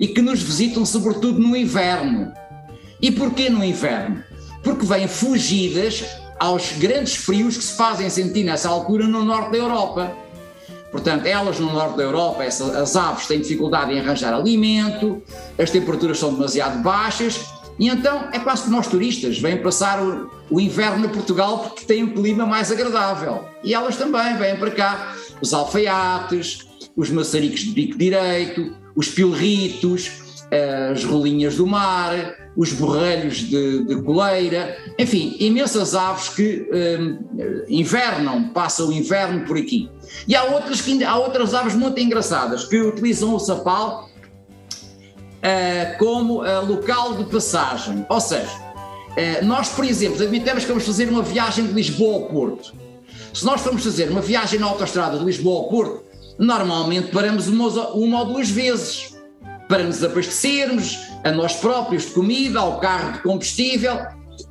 e 0.00 0.08
que 0.08 0.20
nos 0.20 0.42
visitam 0.42 0.84
sobretudo 0.84 1.38
no 1.38 1.56
inverno. 1.56 2.32
E 3.00 3.10
porquê 3.10 3.48
no 3.48 3.64
inverno? 3.64 4.22
Porque 4.62 4.84
vêm 4.84 5.06
fugidas 5.06 6.04
aos 6.38 6.72
grandes 6.72 7.16
frios 7.16 7.56
que 7.56 7.64
se 7.64 7.76
fazem 7.76 8.10
sentir 8.10 8.44
nessa 8.44 8.68
altura 8.68 9.06
no 9.06 9.24
norte 9.24 9.52
da 9.52 9.58
Europa. 9.58 10.23
Portanto, 10.94 11.26
elas 11.26 11.58
no 11.58 11.72
norte 11.72 11.96
da 11.96 12.04
Europa, 12.04 12.44
essa, 12.44 12.80
as 12.80 12.94
aves 12.94 13.26
têm 13.26 13.40
dificuldade 13.40 13.92
em 13.92 13.98
arranjar 13.98 14.32
alimento, 14.32 15.20
as 15.58 15.68
temperaturas 15.68 16.20
são 16.20 16.32
demasiado 16.32 16.80
baixas 16.84 17.46
e 17.80 17.88
então 17.88 18.28
é 18.32 18.38
quase 18.38 18.62
que 18.62 18.70
nós 18.70 18.86
turistas 18.86 19.36
vêm 19.40 19.60
passar 19.60 20.00
o, 20.00 20.30
o 20.48 20.60
inverno 20.60 21.06
em 21.06 21.08
Portugal 21.08 21.58
porque 21.58 21.84
tem 21.84 22.04
um 22.04 22.14
clima 22.14 22.46
mais 22.46 22.70
agradável. 22.70 23.44
E 23.64 23.74
elas 23.74 23.96
também 23.96 24.36
vêm 24.36 24.54
para 24.54 24.70
cá, 24.70 25.16
os 25.40 25.52
alfaiates, 25.52 26.64
os 26.94 27.10
maçaricos 27.10 27.62
de 27.62 27.72
bico 27.72 27.98
direito, 27.98 28.72
os 28.94 29.08
pilritos, 29.08 30.12
as 30.92 31.02
rolinhas 31.02 31.56
do 31.56 31.66
mar, 31.66 32.14
os 32.56 32.72
borrelhos 32.72 33.38
de, 33.38 33.84
de 33.84 34.02
coleira, 34.02 34.76
enfim, 34.98 35.36
imensas 35.40 35.94
aves 35.94 36.28
que 36.28 36.68
um, 36.72 37.64
invernam, 37.68 38.48
passam 38.50 38.88
o 38.88 38.92
inverno 38.92 39.44
por 39.44 39.56
aqui. 39.56 39.90
E 40.28 40.36
há 40.36 40.44
outras, 40.44 40.80
que, 40.80 41.02
há 41.02 41.16
outras 41.16 41.52
aves 41.54 41.74
muito 41.74 41.98
engraçadas 42.00 42.64
que 42.64 42.80
utilizam 42.80 43.34
o 43.34 43.38
sapal 43.38 44.08
uh, 45.44 45.98
como 45.98 46.42
uh, 46.42 46.64
local 46.64 47.14
de 47.14 47.24
passagem. 47.24 48.06
Ou 48.08 48.20
seja, 48.20 48.50
uh, 48.50 49.44
nós, 49.44 49.68
por 49.70 49.84
exemplo, 49.84 50.22
admitamos 50.22 50.62
que 50.64 50.68
vamos 50.68 50.86
fazer 50.86 51.08
uma 51.08 51.22
viagem 51.22 51.66
de 51.66 51.72
Lisboa 51.72 52.22
ao 52.22 52.28
Porto. 52.28 52.74
Se 53.32 53.44
nós 53.44 53.60
formos 53.60 53.82
fazer 53.82 54.10
uma 54.10 54.20
viagem 54.20 54.60
na 54.60 54.66
autostrada 54.66 55.18
de 55.18 55.24
Lisboa 55.24 55.64
ao 55.64 55.68
Porto, 55.68 56.04
normalmente 56.38 57.08
paramos 57.08 57.48
uma, 57.48 57.68
uma 57.90 58.20
ou 58.20 58.26
duas 58.26 58.48
vezes 58.48 59.14
para 59.68 59.82
nos 59.82 60.04
abastecermos, 60.04 61.13
a 61.24 61.32
nós 61.32 61.54
próprios 61.54 62.04
de 62.04 62.10
comida, 62.10 62.60
ao 62.60 62.78
carro 62.78 63.12
de 63.12 63.18
combustível. 63.20 63.98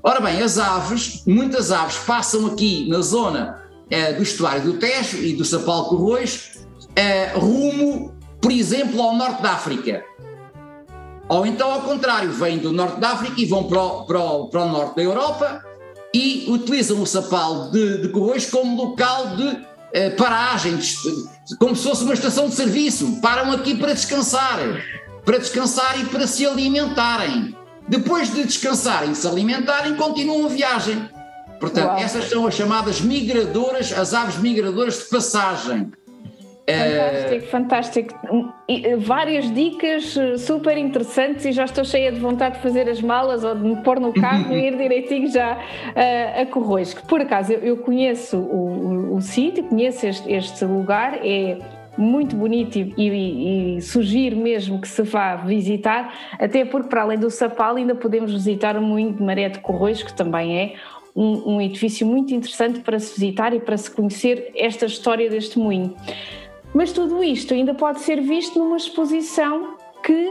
Ora 0.01 0.19
bem, 0.19 0.41
as 0.41 0.57
aves, 0.57 1.23
muitas 1.25 1.71
aves 1.71 1.97
passam 1.97 2.47
aqui 2.47 2.89
na 2.89 2.99
zona 2.99 3.63
eh, 3.89 4.13
do 4.13 4.23
estuário 4.23 4.63
do 4.63 4.73
Tejo 4.73 5.17
e 5.17 5.33
do 5.33 5.45
Sapal 5.45 5.85
Corroios, 5.85 6.51
eh, 6.95 7.31
rumo, 7.35 8.15
por 8.41 8.51
exemplo, 8.51 9.01
ao 9.01 9.15
norte 9.15 9.41
da 9.43 9.51
África. 9.51 10.03
Ou 11.29 11.45
então, 11.45 11.71
ao 11.71 11.81
contrário, 11.81 12.31
vêm 12.31 12.57
do 12.57 12.71
norte 12.71 12.99
da 12.99 13.11
África 13.11 13.39
e 13.39 13.45
vão 13.45 13.65
para 13.65 13.81
o, 13.81 14.05
para 14.05 14.19
o, 14.19 14.47
para 14.49 14.61
o 14.63 14.69
norte 14.69 14.95
da 14.95 15.03
Europa 15.03 15.63
e 16.13 16.45
utilizam 16.49 17.01
o 17.01 17.07
Sapal 17.07 17.71
de, 17.71 18.01
de 18.01 18.09
Corroios 18.09 18.45
como 18.45 18.75
local 18.75 19.35
de 19.35 19.57
eh, 19.93 20.09
paragem, 20.11 20.77
como 21.59 21.75
se 21.75 21.83
fosse 21.83 22.03
uma 22.03 22.13
estação 22.13 22.49
de 22.49 22.55
serviço. 22.55 23.19
Param 23.21 23.51
aqui 23.51 23.75
para 23.75 23.93
descansar 23.93 24.59
para 25.25 25.37
descansar 25.37 25.99
e 25.99 26.05
para 26.05 26.27
se 26.27 26.45
alimentarem. 26.45 27.55
Depois 27.87 28.33
de 28.33 28.43
descansarem 28.43 29.11
e 29.11 29.15
se 29.15 29.27
alimentarem, 29.27 29.95
continuam 29.95 30.45
a 30.45 30.49
viagem. 30.49 31.09
Portanto, 31.59 31.87
Uau. 31.87 31.97
essas 31.97 32.25
são 32.25 32.47
as 32.47 32.53
chamadas 32.53 33.01
migradoras, 33.01 33.91
as 33.93 34.13
aves 34.13 34.37
migradoras 34.37 34.99
de 34.99 35.05
passagem. 35.05 35.91
Fantástico, 36.65 37.47
fantástico. 37.47 38.53
Eh, 38.69 38.95
várias 38.95 39.53
dicas 39.53 40.15
eh, 40.15 40.37
super 40.37 40.77
interessantes 40.77 41.43
e 41.43 41.51
já 41.51 41.65
estou 41.65 41.83
cheia 41.83 42.09
de 42.09 42.21
vontade 42.21 42.55
de 42.55 42.61
fazer 42.61 42.89
as 42.89 43.01
malas 43.01 43.43
ou 43.43 43.53
de 43.53 43.61
me 43.61 43.75
pôr 43.83 43.99
no 43.99 44.13
carro 44.13 44.51
e 44.55 44.67
ir 44.67 44.77
direitinho 44.77 45.29
já 45.29 45.57
uh, 45.57 46.41
a 46.41 46.45
Corroios. 46.45 46.93
Por 46.93 47.19
acaso, 47.19 47.51
eu, 47.51 47.59
eu 47.59 47.77
conheço 47.77 48.37
o, 48.37 49.11
o, 49.11 49.15
o 49.17 49.21
sítio, 49.21 49.65
conheço 49.65 50.07
este, 50.07 50.31
este 50.31 50.63
lugar, 50.63 51.19
é 51.21 51.59
muito 51.97 52.35
bonito 52.35 52.77
e, 52.77 52.93
e, 52.97 53.77
e, 53.77 53.81
sugiro 53.81 54.35
mesmo 54.35 54.81
que 54.81 54.87
se 54.87 55.01
vá 55.03 55.35
visitar, 55.35 56.13
até 56.39 56.65
porque 56.65 56.89
para 56.89 57.03
além 57.03 57.19
do 57.19 57.29
Sapal 57.29 57.75
ainda 57.75 57.95
podemos 57.95 58.31
visitar 58.31 58.75
o 58.77 58.81
Moinho 58.81 59.13
de 59.13 59.21
Maré 59.21 59.49
de 59.49 59.59
Corroios, 59.59 60.01
que 60.01 60.13
também 60.13 60.57
é 60.57 60.75
um, 61.15 61.55
um, 61.55 61.61
edifício 61.61 62.05
muito 62.07 62.33
interessante 62.33 62.79
para 62.79 62.99
se 62.99 63.13
visitar 63.19 63.53
e 63.53 63.59
para 63.59 63.77
se 63.77 63.91
conhecer 63.91 64.51
esta 64.55 64.85
história 64.85 65.29
deste 65.29 65.59
moinho. 65.59 65.95
Mas 66.73 66.91
tudo 66.91 67.23
isto 67.23 67.53
ainda 67.53 67.75
pode 67.75 68.01
ser 68.01 68.19
visto 68.19 68.57
numa 68.57 68.77
exposição 68.77 69.75
que 70.03 70.29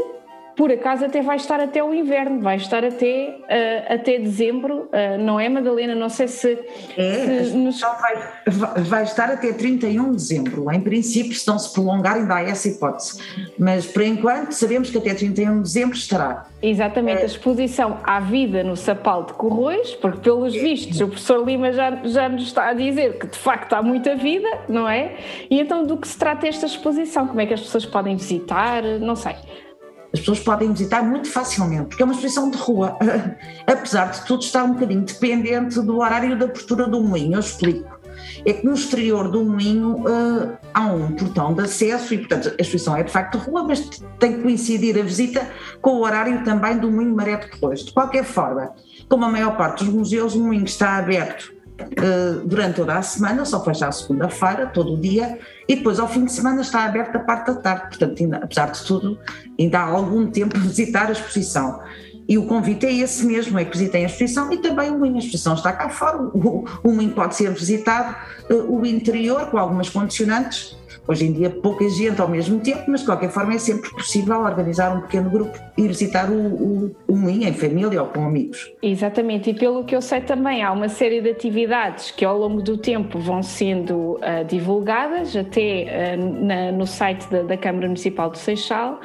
por 0.57 0.71
acaso 0.71 1.05
até 1.05 1.23
vai 1.23 1.37
estar 1.37 1.61
até 1.61 1.83
o 1.83 1.95
inverno, 1.95 2.41
vai 2.41 2.57
estar 2.57 2.85
até, 2.85 3.39
uh, 3.41 3.95
até 3.95 4.19
dezembro, 4.19 4.89
uh, 4.93 5.19
não 5.19 5.41
é 5.41 5.49
Madalena? 5.49 5.95
Não 5.95 6.09
sei 6.09 6.29
se... 6.29 6.59
É, 6.97 7.45
se 7.45 7.57
nos... 7.57 7.81
vai, 7.81 8.83
vai 8.83 9.03
estar 9.05 9.31
até 9.31 9.53
31 9.53 10.11
de 10.11 10.17
dezembro, 10.17 10.71
em 10.71 10.81
princípio 10.81 11.35
se 11.35 11.47
não 11.49 11.59
se 11.59 11.73
prolongar 11.73 12.17
ainda 12.17 12.37
há 12.37 12.43
essa 12.43 12.69
hipótese, 12.69 13.19
mas 13.59 13.87
por 13.87 14.03
enquanto 14.03 14.53
sabemos 14.53 14.91
que 14.91 14.99
até 14.99 15.15
31 15.15 15.57
de 15.57 15.63
dezembro 15.63 15.97
estará. 15.97 16.47
Exatamente, 16.63 17.21
é. 17.21 17.23
a 17.23 17.27
exposição 17.27 17.99
à 18.05 18.21
vida 18.21 18.63
no 18.63 18.77
Sapal 18.77 19.25
de 19.25 19.33
Corroios, 19.33 19.95
porque 19.95 20.21
pelos 20.21 20.53
vistos 20.53 21.01
o 21.01 21.09
professor 21.09 21.45
Lima 21.45 21.73
já, 21.73 21.91
já 22.05 22.29
nos 22.29 22.45
está 22.45 22.69
a 22.69 22.75
dizer 22.75 23.19
que 23.19 23.27
de 23.27 23.39
facto 23.39 23.73
há 23.73 23.83
muita 23.83 24.15
vida, 24.15 24.49
não 24.69 24.89
é? 24.89 25.17
E 25.51 25.59
então 25.59 25.85
do 25.85 25.97
que 25.97 26.07
se 26.07 26.17
trata 26.17 26.47
esta 26.47 26.67
exposição? 26.67 27.27
Como 27.27 27.41
é 27.41 27.47
que 27.47 27.55
as 27.55 27.61
pessoas 27.61 27.85
podem 27.85 28.15
visitar? 28.17 28.83
Não 29.01 29.17
sei 29.17 29.35
as 30.13 30.21
pessoas 30.21 30.41
podem 30.41 30.73
visitar 30.73 31.03
muito 31.03 31.29
facilmente, 31.31 31.87
porque 31.87 32.03
é 32.03 32.05
uma 32.05 32.15
exposição 32.15 32.51
de 32.51 32.59
rua. 32.59 32.99
Apesar 33.67 34.11
de 34.11 34.25
tudo, 34.27 34.43
está 34.43 34.63
um 34.63 34.75
bocadinho 34.75 35.03
dependente 35.03 35.81
do 35.81 35.99
horário 35.99 36.37
de 36.37 36.45
abertura 36.45 36.87
do 36.87 37.03
moinho. 37.03 37.35
Eu 37.35 37.41
explico. 37.41 38.01
É 38.45 38.53
que 38.53 38.65
no 38.65 38.75
exterior 38.75 39.31
do 39.31 39.45
moinho 39.45 39.97
uh, 40.01 40.57
há 40.75 40.87
um 40.87 41.13
portão 41.13 41.55
de 41.55 41.63
acesso 41.63 42.13
e, 42.15 42.19
portanto, 42.19 42.55
a 42.59 42.63
exposição 42.63 42.97
é 42.97 43.03
de 43.03 43.11
facto 43.11 43.39
de 43.39 43.45
rua, 43.45 43.65
mas 43.65 43.81
tem 44.19 44.37
que 44.37 44.43
coincidir 44.43 44.99
a 44.99 45.03
visita 45.03 45.49
com 45.81 45.93
o 45.93 46.03
horário 46.03 46.45
também 46.45 46.79
do 46.79 46.91
moinho 46.91 47.15
Maré 47.15 47.37
de 47.37 47.49
Corroios. 47.49 47.85
De 47.85 47.93
qualquer 47.93 48.25
forma, 48.25 48.75
como 49.09 49.25
a 49.25 49.29
maior 49.29 49.57
parte 49.57 49.85
dos 49.85 49.93
museus, 49.93 50.35
o 50.35 50.41
moinho 50.41 50.65
está 50.65 50.99
aberto 50.99 51.62
uh, 51.91 52.47
durante 52.47 52.77
toda 52.77 52.97
a 52.97 53.03
semana, 53.03 53.45
só 53.45 53.63
fecha 53.65 53.89
à 53.89 53.93
segunda-feira, 53.93 54.67
todo 54.67 54.95
o 54.95 55.01
dia, 55.01 55.39
e 55.69 55.77
depois 55.77 55.99
ao 55.99 56.09
fim 56.09 56.25
de 56.25 56.33
semana 56.33 56.63
está 56.63 56.85
aberto 56.85 57.17
a 57.17 57.21
parte 57.21 57.47
da 57.47 57.55
tarde. 57.55 57.83
Portanto, 57.89 58.23
ainda, 58.23 58.37
apesar 58.39 58.71
de 58.71 58.83
tudo, 58.85 59.19
ainda 59.59 59.79
há 59.79 59.85
algum 59.85 60.31
tempo 60.31 60.57
a 60.57 60.61
visitar 60.61 61.09
a 61.09 61.13
exposição. 61.13 61.81
E 62.29 62.39
o 62.39 62.47
convite 62.47 62.87
é 62.87 62.93
esse 62.93 63.27
mesmo, 63.27 63.59
é 63.59 63.65
que 63.65 63.73
visitem 63.77 64.05
a 64.05 64.07
exposição 64.07 64.53
e 64.53 64.59
também 64.59 64.91
o 64.91 64.99
Moinho. 64.99 65.17
A 65.17 65.19
exposição 65.19 65.55
está 65.55 65.73
cá 65.73 65.89
fora, 65.89 66.23
o, 66.23 66.65
o 66.85 66.93
Moinho 66.93 67.13
pode 67.13 67.35
ser 67.35 67.51
visitado, 67.51 68.15
uh, 68.51 68.77
o 68.77 68.87
interior 68.87 69.47
com 69.47 69.59
algumas 69.59 69.91
condicionantes, 69.91 70.77
Hoje 71.07 71.27
em 71.27 71.33
dia 71.33 71.51
pouca 71.51 71.89
gente 71.89 72.21
ao 72.21 72.29
mesmo 72.29 72.61
tempo, 72.61 72.85
mas 72.89 73.01
de 73.01 73.07
qualquer 73.07 73.31
forma 73.31 73.55
é 73.55 73.59
sempre 73.59 73.91
possível 73.91 74.41
organizar 74.41 74.97
um 74.97 75.01
pequeno 75.01 75.31
grupo 75.31 75.59
e 75.77 75.89
visitar 75.89 76.31
o, 76.31 76.37
o, 76.37 76.97
o 77.09 77.29
em 77.29 77.53
família 77.53 78.03
ou 78.03 78.09
com 78.09 78.25
amigos. 78.25 78.73
Exatamente, 78.83 79.51
e 79.51 79.55
pelo 79.55 79.85
que 79.85 79.97
eu 79.97 80.03
sei 80.03 80.21
também 80.21 80.63
há 80.63 80.71
uma 80.71 80.89
série 80.89 81.21
de 81.21 81.31
atividades 81.31 82.11
que 82.11 82.25
ao 82.25 82.39
longo 82.39 82.63
do 82.63 82.77
tempo 82.77 83.19
vão 83.19 83.43
sendo 83.43 84.15
uh, 84.15 84.45
divulgadas 84.47 85.37
até 85.37 86.17
uh, 86.17 86.45
na, 86.45 86.73
no 86.73 86.87
site 86.87 87.29
da, 87.29 87.43
da 87.43 87.57
Câmara 87.57 87.87
Municipal 87.87 88.31
do 88.31 88.39
Seixal, 88.39 89.01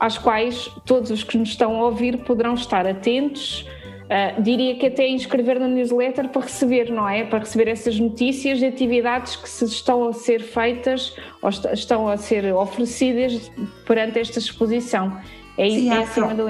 às 0.00 0.16
quais 0.16 0.70
todos 0.84 1.10
os 1.10 1.22
que 1.22 1.36
nos 1.36 1.50
estão 1.50 1.76
a 1.76 1.84
ouvir 1.84 2.18
poderão 2.18 2.54
estar 2.54 2.86
atentos 2.86 3.66
Uh, 4.06 4.40
diria 4.40 4.76
que 4.76 4.86
até 4.86 5.08
inscrever 5.08 5.58
na 5.58 5.66
newsletter 5.66 6.28
para 6.28 6.42
receber, 6.42 6.92
não 6.92 7.08
é? 7.08 7.24
Para 7.24 7.40
receber 7.40 7.66
essas 7.66 7.98
notícias 7.98 8.60
de 8.60 8.66
atividades 8.66 9.34
que 9.34 9.48
se 9.48 9.64
estão 9.64 10.08
a 10.08 10.12
ser 10.12 10.42
feitas 10.42 11.16
ou 11.42 11.48
est 11.48 11.64
estão 11.72 12.08
a 12.08 12.16
ser 12.16 12.54
oferecidas 12.54 13.50
perante 13.84 14.20
esta 14.20 14.38
exposição. 14.38 15.20
É, 15.58 15.68
Sim, 15.68 15.90
é 15.90 15.98
acima 15.98 16.34
do 16.34 16.48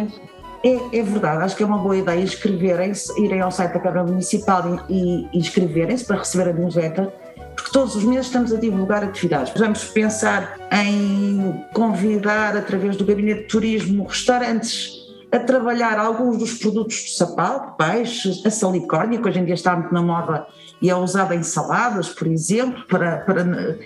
é, 0.66 0.98
é, 0.98 1.02
verdade, 1.02 1.44
acho 1.44 1.56
que 1.56 1.62
é 1.62 1.66
uma 1.66 1.78
boa 1.78 1.96
ideia 1.96 2.20
inscreverem-se, 2.20 3.22
irem 3.22 3.40
ao 3.40 3.52
site 3.52 3.74
da 3.74 3.78
Câmara 3.78 4.04
Municipal 4.04 4.84
e, 4.88 5.28
e 5.32 5.38
inscreverem-se 5.38 6.04
para 6.04 6.16
receber 6.16 6.50
a 6.50 6.52
newsletter, 6.52 7.08
porque 7.54 7.70
todos 7.70 7.94
os 7.94 8.02
meses 8.02 8.26
estamos 8.26 8.52
a 8.52 8.56
divulgar 8.56 9.04
atividades. 9.04 9.52
Vamos 9.56 9.84
pensar 9.84 10.58
em 10.72 11.64
convidar, 11.72 12.56
através 12.56 12.96
do 12.96 13.04
Gabinete 13.04 13.42
de 13.42 13.46
Turismo, 13.46 14.04
restaurantes 14.04 15.05
a 15.36 15.40
trabalhar 15.40 15.98
alguns 15.98 16.38
dos 16.38 16.54
produtos 16.54 17.02
do 17.02 17.10
sapal, 17.10 17.76
peixe, 17.76 18.42
a 18.44 18.50
salicórnia, 18.50 19.20
que 19.20 19.28
hoje 19.28 19.38
em 19.38 19.44
dia 19.44 19.54
está 19.54 19.76
muito 19.76 19.92
na 19.92 20.00
moda 20.00 20.46
e 20.80 20.88
é 20.88 20.96
usada 20.96 21.34
em 21.34 21.42
saladas, 21.42 22.08
por 22.08 22.26
exemplo, 22.26 22.84
para, 22.86 23.18
para 23.18 23.44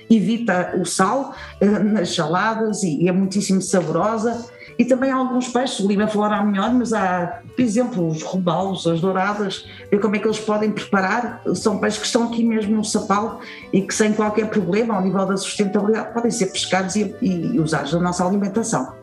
evita 0.09 0.75
o 0.81 0.85
sal 0.85 1.35
uh, 1.61 1.85
nas 1.85 2.15
saladas 2.15 2.83
e, 2.83 3.09
é 3.09 3.13
muitíssimo 3.13 3.61
saborosa. 3.61 4.49
E 4.79 4.85
também 4.85 5.11
alguns 5.11 5.49
peixes, 5.49 5.81
o 5.81 5.89
Lima 5.89 6.07
falará 6.07 6.43
melhor, 6.43 6.73
mas 6.73 6.93
há, 6.93 7.41
por 7.55 7.61
exemplo, 7.63 8.09
os 8.09 8.23
robalos, 8.23 8.87
as 8.87 9.01
douradas, 9.01 9.67
ver 9.91 10.01
como 10.01 10.17
é 10.17 10.19
que 10.19 10.27
eles 10.27 10.39
podem 10.39 10.71
preparar. 10.71 11.43
São 11.55 11.79
peixes 11.79 11.99
que 11.99 12.07
estão 12.07 12.25
aqui 12.25 12.43
mesmo 12.43 12.77
no 12.77 12.85
sapal 12.85 13.41
e 13.73 13.83
que 13.83 13.95
sem 13.95 14.13
qualquer 14.13 14.49
problema, 14.49 14.95
ao 14.95 15.03
nível 15.03 15.27
da 15.27 15.37
sustentabilidade, 15.37 16.15
podem 16.15 16.31
ser 16.31 16.47
pescados 16.47 16.97
e, 16.97 17.15
e 17.21 17.59
usados 17.61 17.93
na 17.93 18.01
nossa 18.01 18.25
alimentação. 18.25 19.01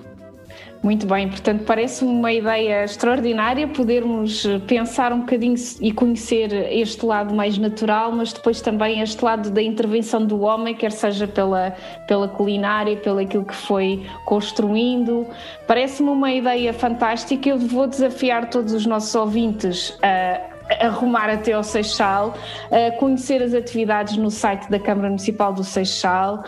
Muito 0.83 1.07
bem, 1.07 1.27
portanto, 1.27 1.63
parece-me 1.65 2.11
uma 2.11 2.31
ideia 2.31 2.83
extraordinária 2.83 3.67
podermos 3.67 4.45
pensar 4.67 5.11
um 5.11 5.21
bocadinho 5.21 5.55
e 5.81 5.91
conhecer 5.91 6.53
este 6.71 7.05
lado 7.05 7.33
mais 7.33 7.57
natural, 7.57 8.11
mas 8.11 8.31
depois 8.31 8.61
também 8.61 9.01
este 9.01 9.23
lado 9.25 9.49
da 9.49 9.61
intervenção 9.61 10.23
do 10.25 10.41
homem, 10.41 10.75
quer 10.75 10.91
seja 10.91 11.27
pela, 11.27 11.75
pela 12.07 12.27
culinária, 12.27 12.95
pelo 12.95 13.19
aquilo 13.19 13.43
que 13.43 13.55
foi 13.55 14.05
construindo. 14.25 15.25
Parece-me 15.65 16.09
uma 16.09 16.31
ideia 16.31 16.71
fantástica. 16.71 17.49
Eu 17.49 17.57
vou 17.57 17.87
desafiar 17.87 18.49
todos 18.49 18.71
os 18.71 18.85
nossos 18.85 19.13
ouvintes 19.15 19.97
a 20.01 20.85
arrumar 20.85 21.29
até 21.29 21.53
ao 21.53 21.63
Seixal, 21.63 22.35
conhecer 22.99 23.41
as 23.41 23.53
atividades 23.53 24.15
no 24.17 24.29
site 24.29 24.69
da 24.69 24.79
Câmara 24.79 25.07
Municipal 25.07 25.53
do 25.53 25.63
Seixal, 25.63 26.43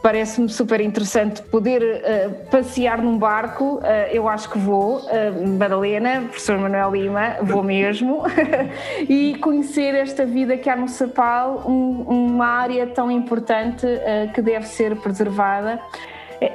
Parece-me 0.00 0.48
super 0.48 0.80
interessante 0.80 1.42
poder 1.42 1.82
uh, 1.82 2.46
passear 2.50 3.02
num 3.02 3.18
barco, 3.18 3.78
uh, 3.78 3.82
eu 4.12 4.28
acho 4.28 4.48
que 4.48 4.56
vou, 4.56 4.98
uh, 4.98 5.48
Madalena, 5.58 6.22
professor 6.22 6.56
Manuel 6.56 6.92
Lima, 6.92 7.36
vou 7.42 7.64
mesmo, 7.64 8.22
e 9.08 9.34
conhecer 9.38 9.96
esta 9.96 10.24
vida 10.24 10.56
que 10.56 10.70
há 10.70 10.76
no 10.76 10.88
Sapal, 10.88 11.64
um, 11.66 12.02
uma 12.02 12.46
área 12.46 12.86
tão 12.86 13.10
importante 13.10 13.86
que 14.34 14.40
deve 14.40 14.66
ser 14.66 14.96
preservada. 14.96 15.80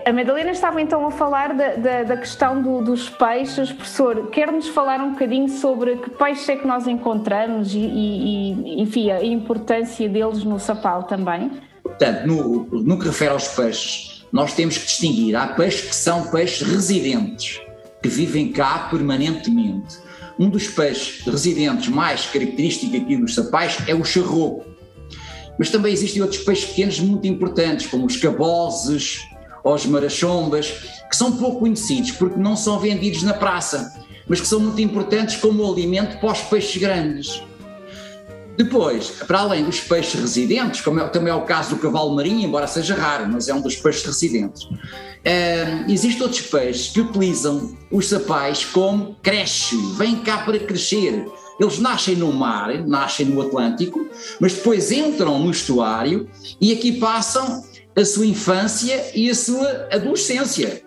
A 0.06 0.14
Madalena 0.14 0.52
estava 0.52 0.82
então 0.82 1.06
a 1.06 1.12
falar 1.12 1.54
da, 1.54 1.76
da, 1.76 2.04
da 2.04 2.18
questão 2.18 2.62
do, 2.62 2.82
dos 2.82 3.10
peixes. 3.10 3.72
Professor, 3.72 4.30
quer-nos 4.30 4.70
falar 4.70 5.02
um 5.02 5.12
bocadinho 5.12 5.50
sobre 5.50 5.98
que 5.98 6.10
peixes 6.12 6.48
é 6.48 6.56
que 6.56 6.66
nós 6.66 6.88
encontramos 6.88 7.76
e, 7.76 7.80
e, 7.80 8.54
e 8.54 8.82
enfim, 8.82 9.12
a 9.12 9.24
importância 9.24 10.08
deles 10.08 10.44
no 10.46 10.58
Sapal 10.58 11.04
também? 11.04 11.52
Portanto, 11.98 12.26
no, 12.26 12.66
no 12.82 12.98
que 12.98 13.06
refere 13.06 13.32
aos 13.32 13.48
peixes, 13.50 14.26
nós 14.32 14.54
temos 14.54 14.78
que 14.78 14.86
distinguir. 14.86 15.36
Há 15.36 15.48
peixes 15.48 15.82
que 15.90 15.96
são 15.96 16.28
peixes 16.28 16.68
residentes, 16.68 17.62
que 18.02 18.10
vivem 18.10 18.52
cá 18.52 18.88
permanentemente. 18.90 19.98
Um 20.40 20.50
dos 20.50 20.68
peixes 20.68 21.24
residentes 21.26 21.88
mais 21.90 22.26
característico 22.26 22.98
aqui 22.98 23.16
dos 23.16 23.36
sapais 23.36 23.78
é 23.88 23.94
o 23.94 24.04
charroco. 24.04 24.66
Mas 25.60 25.70
também 25.70 25.94
existem 25.94 26.22
outros 26.22 26.42
peixes 26.44 26.66
pequenos 26.66 27.00
muito 27.00 27.28
importantes, 27.28 27.86
como 27.86 28.08
os 28.08 28.18
cabozes 28.18 29.20
ou 29.64 29.76
as 29.76 29.86
marachombas, 29.86 30.72
que 31.08 31.16
são 31.16 31.34
pouco 31.34 31.60
conhecidos 31.60 32.12
porque 32.12 32.40
não 32.40 32.58
são 32.58 32.80
vendidos 32.80 33.22
na 33.22 33.36
praça, 33.36 33.94
mas 34.28 34.42
que 34.42 34.48
são 34.48 34.60
muito 34.60 34.82
importantes 34.82 35.36
como 35.36 35.72
alimento 35.72 36.20
para 36.20 36.32
os 36.32 36.42
peixes 36.42 36.82
grandes. 36.82 37.44
Depois, 38.56 39.10
para 39.28 39.40
além 39.40 39.64
dos 39.64 39.80
peixes 39.80 40.20
residentes, 40.20 40.82
como 40.82 41.00
é, 41.00 41.08
também 41.08 41.32
é 41.32 41.36
o 41.36 41.42
caso 41.42 41.72
do 41.72 41.78
cavalo 41.78 42.16
marinho, 42.16 42.42
embora 42.42 42.68
seja 42.68 42.94
raro, 42.94 43.28
mas 43.32 43.48
é 43.48 43.54
um 43.54 43.62
dos 43.62 43.76
peixes 43.76 44.06
residentes, 44.06 44.64
uh, 44.64 45.90
existem 45.90 46.22
outros 46.22 46.42
peixes 46.42 46.90
que 46.90 47.02
utilizam 47.02 47.76
os 47.92 48.08
sapais 48.08 48.64
como 48.64 49.16
creche, 49.24 49.76
vêm 49.98 50.18
cá 50.18 50.40
para 50.40 50.60
crescer. 50.60 51.26
Eles 51.60 51.80
nascem 51.80 52.16
no 52.16 52.32
mar, 52.32 52.86
nascem 52.86 53.26
no 53.26 53.42
Atlântico, 53.42 54.08
mas 54.40 54.54
depois 54.54 54.92
entram 54.92 55.40
no 55.40 55.50
estuário 55.50 56.30
e 56.60 56.72
aqui 56.72 56.94
passam 56.94 57.64
a 57.96 58.06
sua 58.06 58.26
infância 58.26 59.12
e 59.16 59.30
a 59.30 59.36
sua 59.36 59.88
adolescência. 59.92 60.84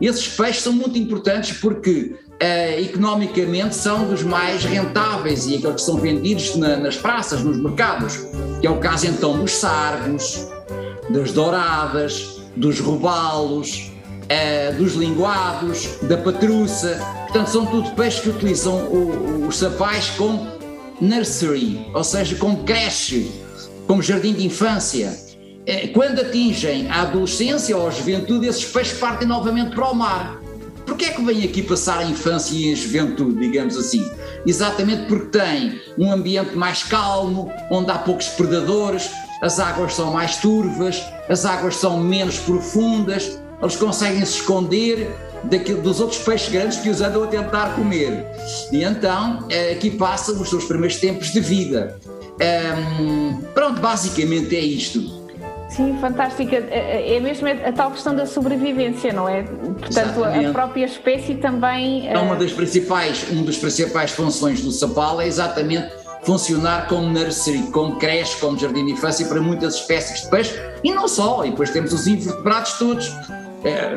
Esses 0.00 0.28
peixes 0.28 0.62
são 0.62 0.72
muito 0.72 0.98
importantes 0.98 1.58
porque 1.58 2.14
uh, 2.42 2.80
economicamente 2.80 3.76
são 3.76 4.08
dos 4.08 4.22
mais 4.22 4.64
rentáveis 4.64 5.46
e 5.46 5.56
aqueles 5.56 5.76
que 5.76 5.82
são 5.82 5.96
vendidos 5.96 6.56
na, 6.56 6.76
nas 6.76 6.96
praças, 6.96 7.42
nos 7.42 7.56
mercados, 7.56 8.18
que 8.60 8.66
é 8.66 8.70
o 8.70 8.78
caso 8.78 9.06
então 9.06 9.38
dos 9.38 9.52
sargos, 9.52 10.48
das 11.08 11.32
douradas, 11.32 12.40
dos 12.56 12.80
robalos, 12.80 13.92
uh, 14.24 14.74
dos 14.76 14.94
linguados, 14.94 15.98
da 16.02 16.16
patruça. 16.16 16.98
Portanto, 17.28 17.48
são 17.48 17.66
tudo 17.66 17.90
peixes 17.92 18.20
que 18.20 18.30
utilizam 18.30 18.74
o, 18.74 19.46
os 19.46 19.56
sapais 19.56 20.10
como 20.10 20.48
nursery, 21.00 21.86
ou 21.94 22.04
seja, 22.04 22.36
como 22.36 22.64
creche, 22.64 23.30
como 23.86 24.02
jardim 24.02 24.32
de 24.32 24.46
infância. 24.46 25.16
Eh, 25.64 25.88
quando 25.88 26.20
atingem 26.20 26.88
a 26.90 27.02
adolescência 27.02 27.76
ou 27.76 27.86
a 27.86 27.90
juventude, 27.90 28.46
esses 28.46 28.64
peixes 28.64 28.98
partem 28.98 29.28
novamente 29.28 29.74
para 29.74 29.88
o 29.88 29.94
mar. 29.94 30.41
Porquê 30.86 31.06
é 31.06 31.10
que 31.10 31.24
vem 31.24 31.44
aqui 31.44 31.62
passar 31.62 31.98
a 31.98 32.04
infância 32.04 32.54
e 32.54 32.72
a 32.72 32.76
juventude, 32.76 33.38
digamos 33.38 33.76
assim? 33.76 34.08
Exatamente 34.46 35.06
porque 35.06 35.38
tem 35.38 35.80
um 35.96 36.12
ambiente 36.12 36.56
mais 36.56 36.82
calmo, 36.82 37.52
onde 37.70 37.90
há 37.90 37.98
poucos 37.98 38.28
predadores, 38.28 39.10
as 39.40 39.58
águas 39.58 39.94
são 39.94 40.12
mais 40.12 40.36
turvas, 40.36 41.02
as 41.28 41.44
águas 41.44 41.76
são 41.76 41.98
menos 41.98 42.38
profundas, 42.38 43.38
eles 43.60 43.76
conseguem 43.76 44.24
se 44.24 44.38
esconder 44.38 45.10
daquilo, 45.44 45.82
dos 45.82 46.00
outros 46.00 46.20
peixes 46.20 46.48
grandes 46.48 46.78
que 46.78 46.88
os 46.88 47.00
andam 47.00 47.24
a 47.24 47.26
tentar 47.26 47.74
comer. 47.74 48.24
E 48.70 48.82
então 48.82 49.46
eh, 49.50 49.72
aqui 49.72 49.90
passam 49.90 50.40
os 50.40 50.48
seus 50.48 50.64
primeiros 50.64 50.96
tempos 50.96 51.32
de 51.32 51.40
vida. 51.40 51.98
Um, 52.40 53.40
pronto, 53.54 53.80
basicamente 53.80 54.56
é 54.56 54.60
isto. 54.60 55.21
Sim, 55.74 55.96
fantástica. 56.00 56.56
É, 56.56 57.12
é, 57.12 57.16
é 57.16 57.20
mesmo 57.20 57.48
a 57.48 57.72
tal 57.72 57.90
questão 57.90 58.14
da 58.14 58.26
sobrevivência, 58.26 59.12
não 59.12 59.28
é? 59.28 59.42
Portanto, 59.42 59.88
Exatamente. 59.88 60.46
a 60.46 60.52
própria 60.52 60.84
espécie 60.84 61.34
também. 61.36 62.08
É 62.08 62.18
uma 62.18 62.36
das 62.36 62.52
principais, 62.52 63.26
uma 63.30 63.44
das 63.44 63.56
principais 63.56 64.10
funções 64.10 64.60
do 64.62 64.70
sapal 64.70 65.20
é 65.20 65.26
exatamente 65.26 65.90
funcionar 66.22 66.86
como 66.88 67.08
nursery, 67.08 67.62
como 67.72 67.96
creche, 67.96 68.36
como 68.38 68.58
jardim 68.58 68.84
de 68.86 68.92
infância 68.92 69.26
para 69.26 69.40
muitas 69.40 69.74
espécies 69.76 70.22
de 70.22 70.30
peixe 70.30 70.54
e 70.84 70.92
não 70.92 71.08
só. 71.08 71.44
E 71.44 71.50
depois 71.50 71.70
temos 71.70 71.92
os 71.92 72.06
invertebrados 72.06 72.74
todos. 72.74 73.10
É, 73.64 73.94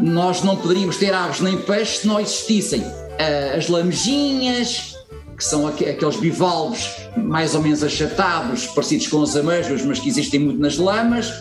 nós 0.00 0.42
não 0.42 0.56
poderíamos 0.56 0.96
ter 0.96 1.12
aves 1.12 1.40
nem 1.40 1.58
peixes 1.58 1.98
se 1.98 2.06
não 2.06 2.18
existissem 2.18 2.82
é, 3.18 3.54
as 3.56 3.68
lamejinhas, 3.68 4.93
que 5.36 5.44
são 5.44 5.66
aqueles 5.66 6.16
bivalves 6.16 6.88
mais 7.16 7.54
ou 7.54 7.62
menos 7.62 7.82
achatados, 7.82 8.66
parecidos 8.68 9.08
com 9.08 9.18
os 9.18 9.36
amêijoas, 9.36 9.82
mas 9.82 9.98
que 9.98 10.08
existem 10.08 10.40
muito 10.40 10.60
nas 10.60 10.76
lamas, 10.76 11.32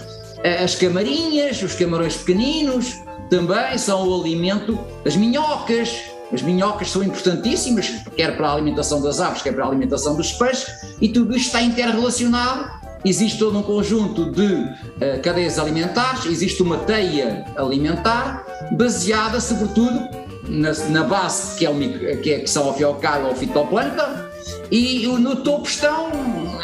as 0.63 0.75
camarinhas, 0.75 1.61
os 1.61 1.73
camarões 1.73 2.17
pequeninos, 2.17 2.93
também 3.29 3.77
são 3.77 4.07
o 4.07 4.21
alimento 4.21 4.77
das 5.03 5.15
minhocas. 5.15 5.89
As 6.31 6.41
minhocas 6.41 6.89
são 6.89 7.03
importantíssimas, 7.03 7.89
quer 8.15 8.35
para 8.35 8.47
a 8.49 8.53
alimentação 8.53 9.01
das 9.01 9.19
aves, 9.19 9.41
quer 9.41 9.53
para 9.53 9.65
a 9.65 9.67
alimentação 9.67 10.15
dos 10.15 10.31
peixes, 10.31 10.65
e 10.99 11.07
tudo 11.09 11.35
isto 11.35 11.47
está 11.47 11.61
interrelacionado. 11.61 12.71
Existe 13.05 13.37
todo 13.37 13.57
um 13.57 13.61
conjunto 13.61 14.31
de 14.31 14.45
uh, 14.45 15.21
cadeias 15.21 15.59
alimentares, 15.59 16.25
existe 16.25 16.63
uma 16.63 16.77
teia 16.77 17.45
alimentar, 17.55 18.45
baseada, 18.71 19.39
sobretudo, 19.39 20.07
na, 20.47 20.73
na 20.89 21.03
base, 21.03 21.57
que, 21.57 21.65
é 21.65 21.69
o, 21.69 21.77
que, 22.21 22.33
é, 22.33 22.39
que 22.39 22.49
são 22.49 22.69
o 22.69 22.73
fiocarbo 22.73 23.27
ou 23.27 23.35
fitoplâncton, 23.35 24.23
e 24.71 25.05
no 25.07 25.37
topo 25.37 25.67
estão 25.67 26.09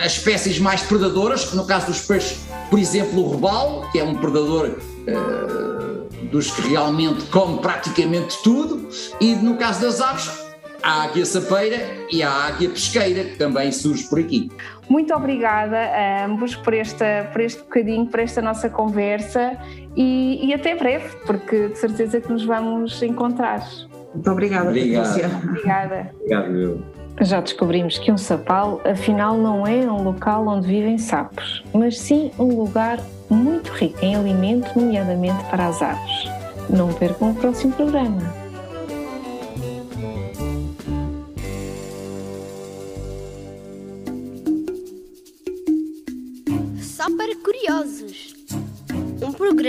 as 0.03 0.13
espécies 0.13 0.59
mais 0.59 0.81
predadoras, 0.81 1.51
no 1.53 1.65
caso 1.65 1.87
dos 1.87 2.01
peixes, 2.01 2.39
por 2.69 2.79
exemplo, 2.79 3.23
o 3.23 3.27
robalo, 3.27 3.89
que 3.91 3.99
é 3.99 4.03
um 4.03 4.15
predador 4.15 4.69
uh, 4.69 6.25
dos 6.25 6.51
que 6.51 6.69
realmente 6.69 7.25
come 7.25 7.59
praticamente 7.59 8.37
tudo, 8.43 8.89
e 9.19 9.35
no 9.35 9.57
caso 9.57 9.81
das 9.81 10.01
aves, 10.01 10.48
a 10.81 11.03
águia 11.03 11.25
sapeira 11.25 11.77
e 12.11 12.23
a 12.23 12.29
águia 12.29 12.69
pesqueira, 12.69 13.23
que 13.23 13.37
também 13.37 13.71
surge 13.71 14.07
por 14.07 14.19
aqui. 14.19 14.49
Muito 14.89 15.13
obrigada 15.13 15.77
a 15.77 16.25
ambos 16.25 16.55
por, 16.55 16.73
esta, 16.73 17.29
por 17.31 17.41
este 17.41 17.61
bocadinho, 17.61 18.07
por 18.07 18.19
esta 18.19 18.41
nossa 18.41 18.69
conversa 18.69 19.57
e, 19.95 20.47
e 20.47 20.53
até 20.53 20.75
breve, 20.75 21.15
porque 21.25 21.69
de 21.69 21.77
certeza 21.77 22.19
que 22.19 22.31
nos 22.31 22.45
vamos 22.45 23.01
encontrar. 23.01 23.67
Muito 24.13 24.31
obrigada, 24.31 24.69
Obrigado. 24.69 25.05
Patrícia. 25.05 25.29
Obrigada. 25.43 26.11
Obrigado, 26.15 26.55
eu. 26.55 26.81
Já 27.21 27.41
descobrimos 27.41 27.97
que 27.97 28.11
um 28.11 28.17
sapal, 28.17 28.81
afinal, 28.85 29.37
não 29.37 29.67
é 29.67 29.79
um 29.91 30.03
local 30.03 30.47
onde 30.47 30.67
vivem 30.67 30.97
sapos, 30.97 31.63
mas 31.73 31.99
sim 31.99 32.31
um 32.39 32.55
lugar 32.55 32.97
muito 33.29 33.71
rico 33.73 33.99
em 34.01 34.15
alimento, 34.15 34.71
nomeadamente 34.79 35.43
para 35.49 35.67
as 35.67 35.81
aves. 35.81 36.29
Não 36.69 36.93
percam 36.93 37.31
o 37.31 37.35
próximo 37.35 37.73
programa. 37.73 38.48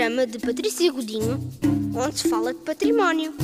Programa 0.01 0.25
de 0.25 0.39
Patrícia 0.39 0.91
Godinho, 0.91 1.39
onde 1.95 2.17
se 2.17 2.27
fala 2.27 2.51
de 2.51 2.59
património. 2.61 3.35